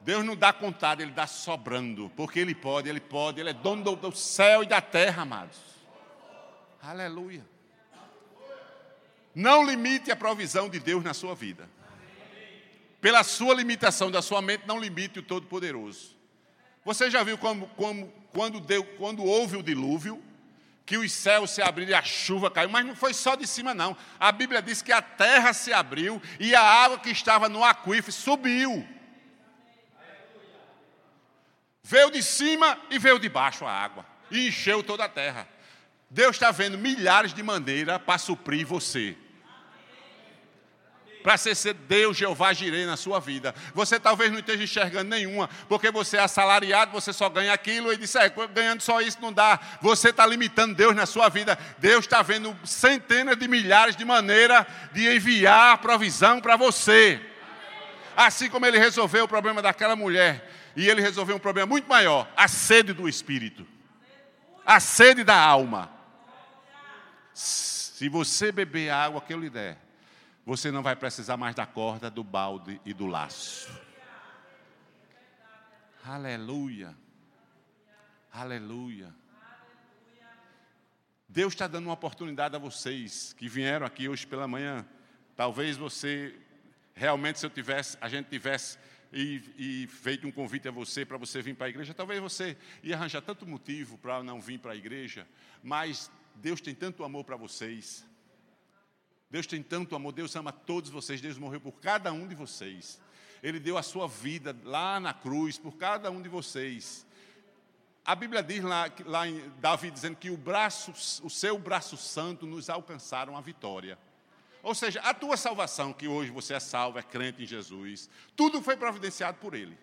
Deus 0.00 0.24
não 0.24 0.34
dá 0.34 0.52
contado, 0.52 1.00
ele 1.00 1.12
dá 1.12 1.28
sobrando, 1.28 2.10
porque 2.16 2.40
ele 2.40 2.54
pode, 2.56 2.88
ele 2.88 3.00
pode, 3.00 3.38
ele 3.38 3.50
é 3.50 3.52
dono 3.52 3.84
do, 3.84 3.96
do 3.96 4.16
céu 4.16 4.64
e 4.64 4.66
da 4.66 4.80
terra, 4.80 5.22
amados. 5.22 5.58
Aleluia. 6.82 7.46
Não 9.32 9.64
limite 9.64 10.10
a 10.10 10.16
provisão 10.16 10.68
de 10.68 10.80
Deus 10.80 11.04
na 11.04 11.14
sua 11.14 11.34
vida. 11.36 11.68
Pela 13.00 13.22
sua 13.22 13.54
limitação 13.54 14.10
da 14.10 14.22
sua 14.22 14.42
mente, 14.42 14.66
não 14.66 14.80
limite 14.80 15.20
o 15.20 15.22
Todo-Poderoso. 15.22 16.16
Você 16.84 17.10
já 17.10 17.22
viu 17.22 17.36
como, 17.36 17.66
como 17.70 18.12
quando, 18.36 18.60
deu, 18.60 18.84
quando 18.84 19.24
houve 19.24 19.56
o 19.56 19.62
dilúvio, 19.62 20.22
que 20.84 20.98
os 20.98 21.10
céus 21.10 21.52
se 21.52 21.62
abriram 21.62 21.92
e 21.92 21.94
a 21.94 22.02
chuva 22.02 22.50
caiu, 22.50 22.68
mas 22.68 22.84
não 22.84 22.94
foi 22.94 23.14
só 23.14 23.34
de 23.34 23.46
cima, 23.46 23.72
não. 23.72 23.96
A 24.20 24.30
Bíblia 24.30 24.60
diz 24.60 24.82
que 24.82 24.92
a 24.92 25.00
terra 25.00 25.54
se 25.54 25.72
abriu 25.72 26.20
e 26.38 26.54
a 26.54 26.60
água 26.60 26.98
que 26.98 27.08
estava 27.08 27.48
no 27.48 27.64
aquífero 27.64 28.12
subiu. 28.12 28.86
Veio 31.82 32.10
de 32.10 32.22
cima 32.22 32.78
e 32.90 32.98
veio 32.98 33.18
de 33.18 33.28
baixo 33.30 33.64
a 33.64 33.72
água 33.72 34.04
e 34.30 34.48
encheu 34.48 34.82
toda 34.82 35.06
a 35.06 35.08
terra. 35.08 35.48
Deus 36.10 36.36
está 36.36 36.50
vendo 36.50 36.76
milhares 36.76 37.32
de 37.32 37.42
maneiras 37.42 38.02
para 38.02 38.18
suprir 38.18 38.66
você 38.66 39.16
para 41.26 41.36
ser 41.36 41.74
Deus 41.74 42.16
Jeová 42.16 42.52
Jirei 42.52 42.86
na 42.86 42.96
sua 42.96 43.18
vida. 43.18 43.52
Você 43.74 43.98
talvez 43.98 44.30
não 44.30 44.38
esteja 44.38 44.62
enxergando 44.62 45.10
nenhuma, 45.10 45.50
porque 45.68 45.90
você 45.90 46.18
é 46.18 46.20
assalariado, 46.20 46.92
você 46.92 47.12
só 47.12 47.28
ganha 47.28 47.52
aquilo 47.52 47.92
e 47.92 47.96
disse, 47.96 48.16
é, 48.16 48.32
ganhando 48.54 48.80
só 48.80 49.00
isso 49.00 49.18
não 49.20 49.32
dá. 49.32 49.58
Você 49.80 50.10
está 50.10 50.24
limitando 50.24 50.76
Deus 50.76 50.94
na 50.94 51.04
sua 51.04 51.28
vida. 51.28 51.58
Deus 51.78 52.04
está 52.04 52.22
vendo 52.22 52.56
centenas 52.64 53.36
de 53.36 53.48
milhares 53.48 53.96
de 53.96 54.04
maneiras 54.04 54.66
de 54.92 55.16
enviar 55.16 55.78
provisão 55.78 56.40
para 56.40 56.54
você. 56.54 57.20
Assim 58.16 58.48
como 58.48 58.64
ele 58.64 58.78
resolveu 58.78 59.24
o 59.24 59.28
problema 59.28 59.60
daquela 59.60 59.96
mulher, 59.96 60.48
e 60.76 60.88
ele 60.88 61.02
resolveu 61.02 61.34
um 61.34 61.40
problema 61.40 61.66
muito 61.66 61.88
maior: 61.88 62.30
a 62.36 62.46
sede 62.46 62.92
do 62.92 63.08
espírito, 63.08 63.66
a 64.64 64.78
sede 64.78 65.24
da 65.24 65.36
alma. 65.36 65.90
Se 67.34 68.08
você 68.08 68.52
beber 68.52 68.90
a 68.90 69.02
água 69.02 69.20
que 69.20 69.34
eu 69.34 69.40
lhe 69.40 69.50
der, 69.50 69.85
você 70.46 70.70
não 70.70 70.80
vai 70.80 70.94
precisar 70.94 71.36
mais 71.36 71.56
da 71.56 71.66
corda, 71.66 72.08
do 72.08 72.22
balde 72.22 72.80
e 72.84 72.94
do 72.94 73.04
laço. 73.04 73.68
Aleluia. 76.04 76.96
Aleluia. 78.32 79.12
Deus 81.28 81.52
está 81.52 81.66
dando 81.66 81.86
uma 81.86 81.94
oportunidade 81.94 82.54
a 82.54 82.60
vocês 82.60 83.32
que 83.32 83.48
vieram 83.48 83.84
aqui 83.84 84.08
hoje 84.08 84.24
pela 84.24 84.46
manhã. 84.46 84.86
Talvez 85.34 85.76
você, 85.76 86.38
realmente, 86.94 87.40
se 87.40 87.46
eu 87.46 87.50
tivesse, 87.50 87.98
a 88.00 88.08
gente 88.08 88.28
tivesse 88.28 88.78
e, 89.12 89.42
e 89.58 89.86
feito 89.88 90.28
um 90.28 90.30
convite 90.30 90.68
a 90.68 90.70
você 90.70 91.04
para 91.04 91.18
você 91.18 91.42
vir 91.42 91.56
para 91.56 91.66
a 91.66 91.70
igreja, 91.70 91.92
talvez 91.92 92.20
você 92.20 92.56
ia 92.84 92.94
arranjar 92.94 93.20
tanto 93.20 93.44
motivo 93.44 93.98
para 93.98 94.22
não 94.22 94.40
vir 94.40 94.60
para 94.60 94.72
a 94.72 94.76
igreja, 94.76 95.26
mas 95.60 96.08
Deus 96.36 96.60
tem 96.60 96.74
tanto 96.74 97.02
amor 97.02 97.24
para 97.24 97.36
vocês. 97.36 98.06
Deus 99.30 99.46
tem 99.46 99.62
tanto 99.62 99.96
amor, 99.96 100.12
Deus 100.12 100.34
ama 100.36 100.52
todos 100.52 100.90
vocês, 100.90 101.20
Deus 101.20 101.36
morreu 101.36 101.60
por 101.60 101.72
cada 101.72 102.12
um 102.12 102.26
de 102.26 102.34
vocês. 102.34 103.00
Ele 103.42 103.58
deu 103.58 103.76
a 103.76 103.82
sua 103.82 104.06
vida 104.06 104.56
lá 104.64 104.98
na 105.00 105.12
cruz 105.12 105.58
por 105.58 105.76
cada 105.76 106.10
um 106.10 106.22
de 106.22 106.28
vocês. 106.28 107.06
A 108.04 108.14
Bíblia 108.14 108.42
diz 108.42 108.62
lá, 108.62 108.88
lá 109.04 109.26
em 109.26 109.52
Davi 109.58 109.90
dizendo 109.90 110.16
que 110.16 110.30
o 110.30 110.36
braço, 110.36 110.92
o 111.24 111.28
seu 111.28 111.58
braço 111.58 111.96
santo 111.96 112.46
nos 112.46 112.70
alcançaram 112.70 113.36
a 113.36 113.40
vitória. 113.40 113.98
Ou 114.62 114.74
seja, 114.74 115.00
a 115.00 115.12
tua 115.12 115.36
salvação, 115.36 115.92
que 115.92 116.06
hoje 116.06 116.30
você 116.30 116.54
é 116.54 116.60
salvo, 116.60 116.98
é 116.98 117.02
crente 117.02 117.42
em 117.42 117.46
Jesus, 117.46 118.08
tudo 118.36 118.62
foi 118.62 118.76
providenciado 118.76 119.38
por 119.38 119.54
Ele. 119.54 119.76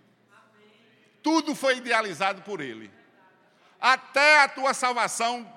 Tudo 1.22 1.54
foi 1.54 1.78
idealizado 1.78 2.42
por 2.42 2.62
Ele. 2.62 2.90
Até 3.80 4.42
a 4.42 4.48
tua 4.48 4.74
salvação 4.74 5.50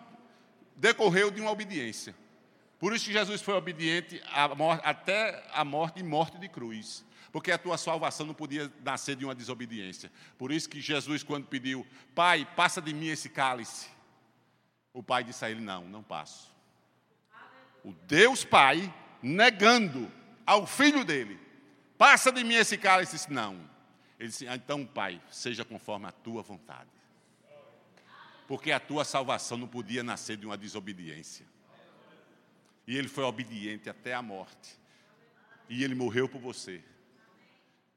decorreu 0.76 1.30
de 1.30 1.40
uma 1.40 1.50
obediência. 1.50 2.14
Por 2.86 2.94
isso 2.94 3.06
que 3.06 3.12
Jesus 3.12 3.42
foi 3.42 3.54
obediente 3.54 4.22
morte, 4.56 4.80
até 4.84 5.44
a 5.52 5.64
morte 5.64 5.98
e 5.98 6.04
morte 6.04 6.38
de 6.38 6.48
cruz. 6.48 7.04
Porque 7.32 7.50
a 7.50 7.58
tua 7.58 7.76
salvação 7.76 8.24
não 8.24 8.32
podia 8.32 8.72
nascer 8.84 9.16
de 9.16 9.24
uma 9.24 9.34
desobediência. 9.34 10.08
Por 10.38 10.52
isso 10.52 10.68
que 10.68 10.80
Jesus, 10.80 11.24
quando 11.24 11.48
pediu, 11.48 11.84
Pai, 12.14 12.46
passa 12.54 12.80
de 12.80 12.94
mim 12.94 13.08
esse 13.08 13.28
cálice. 13.28 13.88
O 14.92 15.02
pai 15.02 15.24
disse 15.24 15.44
a 15.44 15.50
ele: 15.50 15.60
Não, 15.60 15.84
não 15.88 16.00
passo. 16.00 16.54
O 17.82 17.92
Deus 17.92 18.44
Pai 18.44 18.94
negando 19.20 20.08
ao 20.46 20.64
filho 20.64 21.04
dele: 21.04 21.40
Passa 21.98 22.30
de 22.30 22.44
mim 22.44 22.54
esse 22.54 22.78
cálice. 22.78 23.16
Disse: 23.16 23.32
Não. 23.32 23.68
Ele 24.16 24.28
disse: 24.28 24.46
ah, 24.46 24.54
Então, 24.54 24.86
Pai, 24.86 25.20
seja 25.28 25.64
conforme 25.64 26.06
a 26.06 26.12
tua 26.12 26.40
vontade. 26.40 26.90
Porque 28.46 28.70
a 28.70 28.78
tua 28.78 29.04
salvação 29.04 29.58
não 29.58 29.66
podia 29.66 30.04
nascer 30.04 30.36
de 30.36 30.46
uma 30.46 30.56
desobediência. 30.56 31.55
E 32.86 32.96
ele 32.96 33.08
foi 33.08 33.24
obediente 33.24 33.90
até 33.90 34.14
a 34.14 34.22
morte. 34.22 34.78
E 35.68 35.82
ele 35.82 35.94
morreu 35.94 36.28
por 36.28 36.40
você. 36.40 36.82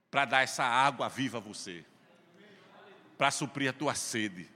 Para 0.10 0.26
dar 0.26 0.42
essa 0.42 0.64
água 0.64 1.08
viva 1.08 1.38
a 1.38 1.42
você. 1.42 1.86
Para 3.18 3.30
suprir 3.30 3.70
a 3.70 3.74
tua 3.74 3.94
sede. 3.94 4.50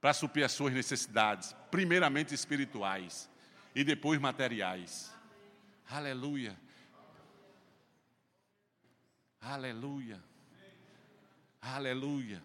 Para 0.00 0.14
suprir 0.14 0.44
as 0.44 0.52
suas 0.52 0.72
necessidades. 0.72 1.54
Primeiramente 1.70 2.34
espirituais. 2.34 3.28
E 3.74 3.84
depois 3.84 4.18
materiais. 4.18 5.12
Aleluia. 5.90 6.56
Aleluia. 9.40 10.22
Aleluia. 11.60 12.42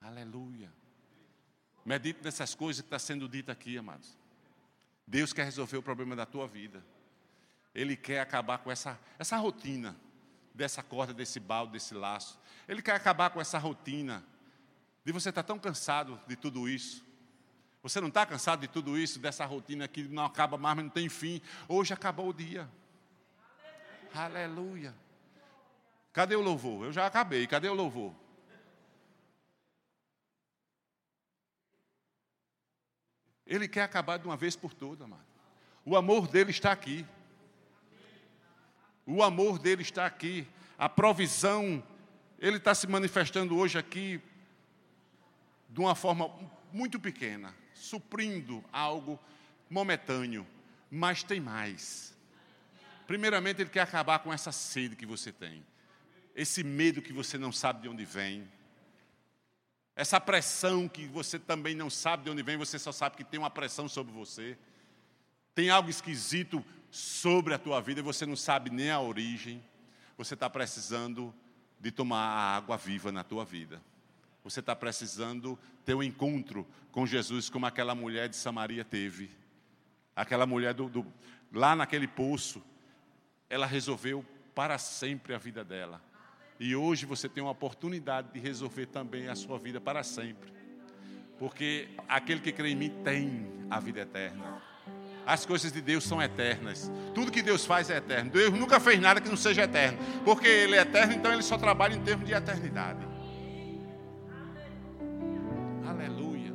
Aleluia. 0.00 0.72
Medite 1.84 2.20
nessas 2.22 2.54
coisas 2.54 2.82
que 2.82 2.86
está 2.86 2.98
sendo 2.98 3.28
dita 3.28 3.52
aqui, 3.52 3.78
amados. 3.78 4.18
Deus 5.06 5.32
quer 5.32 5.44
resolver 5.44 5.76
o 5.76 5.82
problema 5.82 6.16
da 6.16 6.24
tua 6.24 6.46
vida. 6.46 6.84
Ele 7.74 7.96
quer 7.96 8.20
acabar 8.20 8.58
com 8.58 8.70
essa, 8.70 8.98
essa 9.18 9.36
rotina 9.36 9.96
dessa 10.54 10.82
corda, 10.82 11.12
desse 11.12 11.40
balde, 11.40 11.72
desse 11.72 11.94
laço. 11.94 12.38
Ele 12.68 12.80
quer 12.80 12.94
acabar 12.94 13.30
com 13.30 13.40
essa 13.40 13.58
rotina 13.58 14.24
de 15.04 15.12
você 15.12 15.28
estar 15.28 15.42
tá 15.42 15.46
tão 15.46 15.58
cansado 15.58 16.20
de 16.26 16.36
tudo 16.36 16.68
isso. 16.68 17.04
Você 17.82 18.00
não 18.00 18.08
está 18.08 18.24
cansado 18.24 18.60
de 18.60 18.68
tudo 18.68 18.96
isso, 18.96 19.18
dessa 19.18 19.44
rotina 19.44 19.86
que 19.86 20.04
não 20.04 20.24
acaba 20.24 20.56
mais, 20.56 20.76
mas 20.76 20.84
não 20.86 20.90
tem 20.90 21.08
fim. 21.08 21.42
Hoje 21.68 21.92
acabou 21.92 22.30
o 22.30 22.32
dia. 22.32 22.70
Aleluia. 24.14 24.94
Cadê 26.12 26.36
o 26.36 26.40
louvor? 26.40 26.86
Eu 26.86 26.92
já 26.92 27.06
acabei. 27.06 27.46
Cadê 27.46 27.68
o 27.68 27.74
louvor? 27.74 28.14
Ele 33.46 33.68
quer 33.68 33.82
acabar 33.82 34.18
de 34.18 34.26
uma 34.26 34.36
vez 34.36 34.56
por 34.56 34.72
todas, 34.72 35.02
amado. 35.02 35.24
O 35.84 35.96
amor 35.96 36.26
dele 36.26 36.50
está 36.50 36.72
aqui. 36.72 37.06
O 39.06 39.22
amor 39.22 39.58
dele 39.58 39.82
está 39.82 40.06
aqui. 40.06 40.46
A 40.78 40.88
provisão, 40.88 41.82
ele 42.38 42.56
está 42.56 42.74
se 42.74 42.86
manifestando 42.86 43.56
hoje 43.56 43.78
aqui 43.78 44.20
de 45.68 45.80
uma 45.80 45.94
forma 45.94 46.30
muito 46.72 46.98
pequena, 46.98 47.54
suprindo 47.74 48.64
algo 48.72 49.18
momentâneo, 49.68 50.46
mas 50.90 51.22
tem 51.22 51.40
mais. 51.40 52.16
Primeiramente, 53.06 53.60
ele 53.60 53.70
quer 53.70 53.80
acabar 53.80 54.20
com 54.20 54.32
essa 54.32 54.52
sede 54.52 54.96
que 54.96 55.04
você 55.04 55.30
tem, 55.30 55.64
esse 56.34 56.64
medo 56.64 57.02
que 57.02 57.12
você 57.12 57.36
não 57.36 57.52
sabe 57.52 57.82
de 57.82 57.88
onde 57.88 58.04
vem 58.04 58.48
essa 59.96 60.20
pressão 60.20 60.88
que 60.88 61.06
você 61.06 61.38
também 61.38 61.74
não 61.74 61.88
sabe 61.88 62.24
de 62.24 62.30
onde 62.30 62.42
vem, 62.42 62.56
você 62.56 62.78
só 62.78 62.90
sabe 62.90 63.16
que 63.16 63.24
tem 63.24 63.38
uma 63.38 63.50
pressão 63.50 63.88
sobre 63.88 64.12
você. 64.12 64.58
Tem 65.54 65.70
algo 65.70 65.88
esquisito 65.88 66.64
sobre 66.90 67.54
a 67.54 67.58
tua 67.58 67.80
vida 67.80 68.00
e 68.00 68.02
você 68.02 68.26
não 68.26 68.34
sabe 68.34 68.70
nem 68.70 68.90
a 68.90 69.00
origem. 69.00 69.62
Você 70.18 70.34
está 70.34 70.50
precisando 70.50 71.32
de 71.78 71.92
tomar 71.92 72.18
a 72.18 72.56
água 72.56 72.76
viva 72.76 73.12
na 73.12 73.22
tua 73.22 73.44
vida. 73.44 73.80
Você 74.42 74.60
está 74.60 74.74
precisando 74.74 75.58
ter 75.84 75.94
um 75.94 76.02
encontro 76.02 76.66
com 76.90 77.06
Jesus, 77.06 77.48
como 77.48 77.66
aquela 77.66 77.94
mulher 77.94 78.28
de 78.28 78.36
Samaria 78.36 78.84
teve. 78.84 79.30
Aquela 80.14 80.44
mulher 80.44 80.74
do, 80.74 80.88
do, 80.88 81.06
lá 81.52 81.76
naquele 81.76 82.08
poço, 82.08 82.62
ela 83.48 83.66
resolveu 83.66 84.24
para 84.54 84.76
sempre 84.76 85.34
a 85.34 85.38
vida 85.38 85.64
dela. 85.64 86.02
E 86.58 86.76
hoje 86.76 87.04
você 87.04 87.28
tem 87.28 87.42
uma 87.42 87.50
oportunidade 87.50 88.28
de 88.32 88.38
resolver 88.38 88.86
também 88.86 89.28
a 89.28 89.34
sua 89.34 89.58
vida 89.58 89.80
para 89.80 90.02
sempre. 90.02 90.52
Porque 91.38 91.88
aquele 92.08 92.40
que 92.40 92.52
crê 92.52 92.70
em 92.70 92.76
mim 92.76 92.90
tem 93.02 93.46
a 93.68 93.80
vida 93.80 94.00
eterna. 94.00 94.62
As 95.26 95.44
coisas 95.44 95.72
de 95.72 95.80
Deus 95.80 96.04
são 96.04 96.22
eternas. 96.22 96.90
Tudo 97.14 97.32
que 97.32 97.42
Deus 97.42 97.64
faz 97.64 97.90
é 97.90 97.96
eterno. 97.96 98.30
Deus 98.30 98.52
nunca 98.52 98.78
fez 98.78 99.00
nada 99.00 99.20
que 99.20 99.28
não 99.28 99.36
seja 99.36 99.62
eterno. 99.62 99.98
Porque 100.24 100.46
Ele 100.46 100.76
é 100.76 100.82
eterno, 100.82 101.14
então 101.14 101.32
Ele 101.32 101.42
só 101.42 101.58
trabalha 101.58 101.94
em 101.94 102.02
termos 102.02 102.26
de 102.26 102.34
eternidade. 102.34 103.00
Aleluia. 105.88 106.52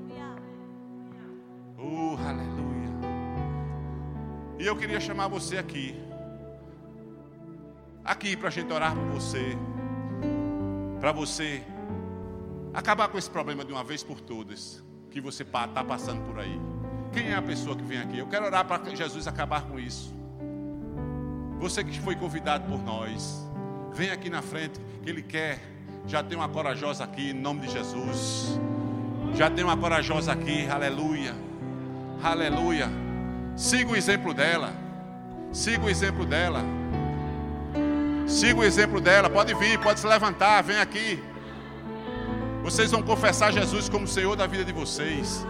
Oh, 1.78 2.16
aleluia. 2.26 2.90
E 4.60 4.66
eu 4.66 4.78
queria 4.78 5.00
chamar 5.00 5.28
você 5.28 5.58
aqui. 5.58 5.96
Aqui 8.06 8.38
para 8.38 8.48
a 8.48 8.52
gente 8.52 8.72
orar 8.72 8.96
por 8.96 9.06
você 9.08 9.58
para 11.00 11.12
você 11.12 11.64
acabar 12.74 13.08
com 13.08 13.18
esse 13.18 13.30
problema 13.30 13.64
de 13.64 13.72
uma 13.72 13.84
vez 13.84 14.04
por 14.04 14.20
todas 14.20 14.84
que 15.10 15.20
você 15.20 15.44
está 15.44 15.84
passando 15.84 16.22
por 16.24 16.40
aí. 16.40 16.60
Quem 17.12 17.30
é 17.30 17.36
a 17.36 17.42
pessoa 17.42 17.76
que 17.76 17.84
vem 17.84 17.98
aqui? 18.00 18.18
Eu 18.18 18.28
quero 18.28 18.46
orar 18.46 18.66
para 18.66 18.96
Jesus 18.96 19.28
acabar 19.28 19.64
com 19.64 19.80
isso. 19.80 20.14
Você 21.60 21.84
que 21.84 22.00
foi 22.00 22.16
convidado 22.16 22.70
por 22.70 22.82
nós, 22.84 23.46
vem 23.94 24.12
aqui 24.12 24.30
na 24.30 24.42
frente, 24.42 24.80
que 25.02 25.10
Ele 25.10 25.24
quer. 25.24 25.60
Já 26.06 26.24
tem 26.24 26.38
uma 26.38 26.48
corajosa 26.48 27.04
aqui, 27.04 27.32
em 27.32 27.34
nome 27.34 27.62
de 27.62 27.74
Jesus. 27.74 28.60
Já 29.36 29.50
tem 29.50 29.64
uma 29.64 29.76
corajosa 29.76 30.32
aqui, 30.32 30.68
aleluia. 30.68 31.36
Aleluia. 32.22 32.90
Siga 33.56 33.92
o 33.92 33.96
exemplo 33.96 34.34
dela. 34.34 34.74
Siga 35.52 35.86
o 35.86 35.90
exemplo 35.90 36.26
dela. 36.26 36.64
Siga 38.30 38.60
o 38.60 38.64
exemplo 38.64 39.02
dela. 39.02 39.30
Pode 39.30 39.54
vir, 39.56 39.80
pode 39.80 40.00
se 40.00 40.08
levantar, 40.08 40.62
vem 40.62 40.78
aqui. 40.78 41.22
Vocês 42.62 42.92
vão 42.92 43.02
confessar 43.02 43.52
Jesus 43.52 43.90
como 43.90 44.08
Senhor 44.08 44.36
da 44.36 44.46
vida 44.46 44.64
de 44.64 44.72
vocês. 44.72 45.46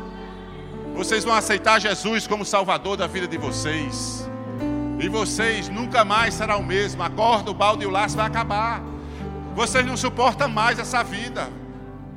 Vocês 0.96 1.26
vão 1.26 1.36
aceitar 1.36 1.80
Jesus 1.80 2.26
como 2.26 2.46
Salvador 2.46 2.96
da 2.96 3.06
vida 3.06 3.28
de 3.28 3.38
vocês. 3.38 4.28
E 4.98 5.10
vocês 5.10 5.68
nunca 5.68 6.06
mais 6.06 6.34
será 6.34 6.56
o 6.56 6.64
mesmo. 6.64 7.04
A 7.04 7.10
corda, 7.10 7.52
o 7.52 7.54
balde 7.54 7.84
e 7.84 7.88
o 7.88 7.90
laço 7.90 8.16
vai 8.16 8.28
acabar. 8.28 8.82
Vocês 9.56 9.86
não 9.86 9.98
suportam 9.98 10.48
mais 10.48 10.80
essa 10.80 11.04
vida. 11.04 11.50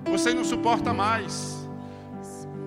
Vocês 0.05 0.35
não 0.35 0.45
suportam 0.45 0.95
mais. 0.95 1.69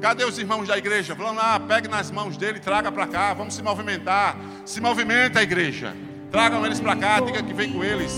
Cadê 0.02 0.26
os 0.26 0.38
irmãos 0.38 0.68
da 0.68 0.78
igreja? 0.78 1.16
Vamos 1.16 1.38
lá, 1.38 1.58
pegue 1.60 1.88
nas 1.88 2.12
mãos 2.12 2.36
dele, 2.36 2.60
traga 2.60 2.92
para 2.92 3.08
cá. 3.08 3.34
Vamos 3.34 3.54
se 3.54 3.64
movimentar. 3.64 4.36
Se 4.66 4.82
movimenta 4.82 5.40
a 5.40 5.44
igreja. 5.44 5.96
Tragam 6.32 6.66
eles 6.66 6.80
para 6.80 6.96
cá, 6.96 7.20
diga 7.20 7.42
que 7.42 7.54
vem 7.54 7.72
com 7.72 7.84
eles. 7.84 8.14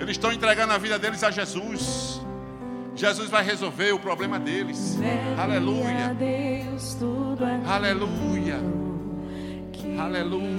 Eles 0.00 0.12
estão 0.12 0.32
entregando 0.32 0.72
a 0.72 0.78
vida 0.78 0.98
deles 0.98 1.22
a 1.24 1.30
Jesus. 1.30 2.20
Jesus 2.94 3.30
vai 3.30 3.44
resolver 3.44 3.92
o 3.92 3.98
problema 3.98 4.38
deles. 4.38 4.98
Aleluia. 5.36 6.16
Aleluia. 7.66 8.58
Aleluia. 9.98 10.58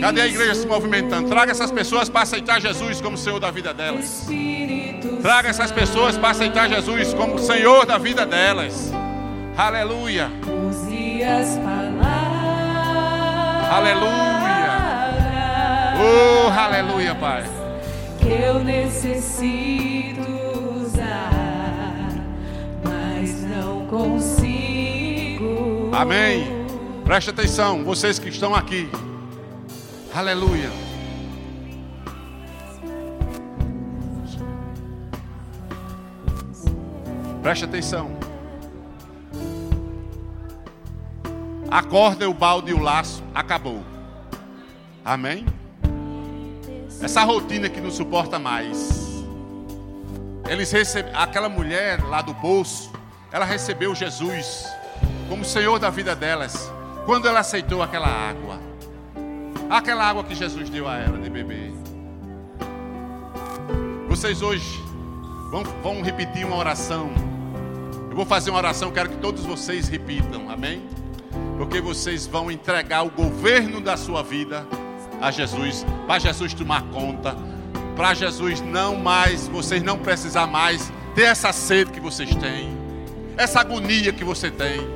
Cadê 0.00 0.20
a 0.20 0.26
igreja 0.26 0.54
se 0.54 0.66
movimentando? 0.66 1.28
Traga 1.28 1.52
essas 1.52 1.70
pessoas 1.70 2.08
para 2.08 2.22
aceitar 2.22 2.60
Jesus 2.60 3.00
como 3.00 3.16
Senhor 3.16 3.40
da 3.40 3.50
vida 3.50 3.74
delas. 3.74 4.26
Traga 5.22 5.48
essas 5.48 5.72
pessoas 5.72 6.16
para 6.16 6.30
aceitar 6.30 6.68
Jesus 6.68 7.12
como 7.14 7.38
Senhor 7.38 7.84
da 7.84 7.98
vida 7.98 8.24
delas. 8.24 8.90
Aleluia. 9.56 10.30
Aleluia. 13.70 14.37
Oh, 16.00 16.48
aleluia, 16.48 17.12
Pai. 17.12 17.42
Que 18.20 18.28
eu 18.28 18.62
necessito 18.62 20.20
usar, 20.80 22.10
mas 22.84 23.42
não 23.42 23.84
consigo. 23.86 25.44
Amém. 25.92 26.46
Preste 27.04 27.30
atenção, 27.30 27.82
vocês 27.82 28.18
que 28.20 28.28
estão 28.28 28.54
aqui. 28.54 28.88
Aleluia. 30.14 30.70
Preste 37.42 37.64
atenção. 37.64 38.16
A 41.68 41.82
corda, 41.82 42.30
o 42.30 42.34
balde 42.34 42.70
e 42.70 42.74
o 42.74 42.80
laço 42.80 43.24
acabou. 43.34 43.82
Amém? 45.04 45.44
Essa 47.00 47.22
rotina 47.22 47.68
que 47.68 47.80
não 47.80 47.90
suporta 47.90 48.38
mais. 48.38 49.24
Eles 50.48 50.70
recebe... 50.72 51.10
Aquela 51.14 51.48
mulher 51.48 52.02
lá 52.04 52.22
do 52.22 52.34
poço, 52.34 52.90
ela 53.30 53.44
recebeu 53.44 53.94
Jesus 53.94 54.66
como 55.28 55.44
Senhor 55.44 55.78
da 55.78 55.90
vida 55.90 56.16
delas. 56.16 56.70
quando 57.04 57.26
ela 57.26 57.40
aceitou 57.40 57.82
aquela 57.82 58.06
água, 58.06 58.58
aquela 59.70 60.04
água 60.04 60.24
que 60.24 60.34
Jesus 60.34 60.68
deu 60.68 60.86
a 60.86 60.96
ela 60.96 61.18
de 61.18 61.30
beber. 61.30 61.72
Vocês 64.08 64.42
hoje 64.42 64.78
vão, 65.50 65.62
vão 65.82 66.02
repetir 66.02 66.44
uma 66.44 66.56
oração. 66.56 67.10
Eu 68.10 68.16
vou 68.16 68.26
fazer 68.26 68.50
uma 68.50 68.58
oração, 68.58 68.90
quero 68.90 69.08
que 69.08 69.16
todos 69.16 69.44
vocês 69.44 69.88
repitam, 69.88 70.50
amém? 70.50 70.86
Porque 71.56 71.80
vocês 71.80 72.26
vão 72.26 72.50
entregar 72.50 73.06
o 73.06 73.10
governo 73.10 73.80
da 73.80 73.96
sua 73.96 74.22
vida 74.22 74.66
a 75.20 75.30
Jesus, 75.30 75.84
para 76.06 76.18
Jesus 76.18 76.54
tomar 76.54 76.82
conta, 76.84 77.36
para 77.96 78.14
Jesus 78.14 78.60
não 78.60 78.96
mais, 78.96 79.48
vocês 79.48 79.82
não 79.82 79.98
precisar 79.98 80.46
mais 80.46 80.92
ter 81.14 81.22
essa 81.22 81.52
sede 81.52 81.90
que 81.90 82.00
vocês 82.00 82.34
têm, 82.36 82.76
essa 83.36 83.60
agonia 83.60 84.12
que 84.12 84.24
você 84.24 84.50
tem, 84.50 84.86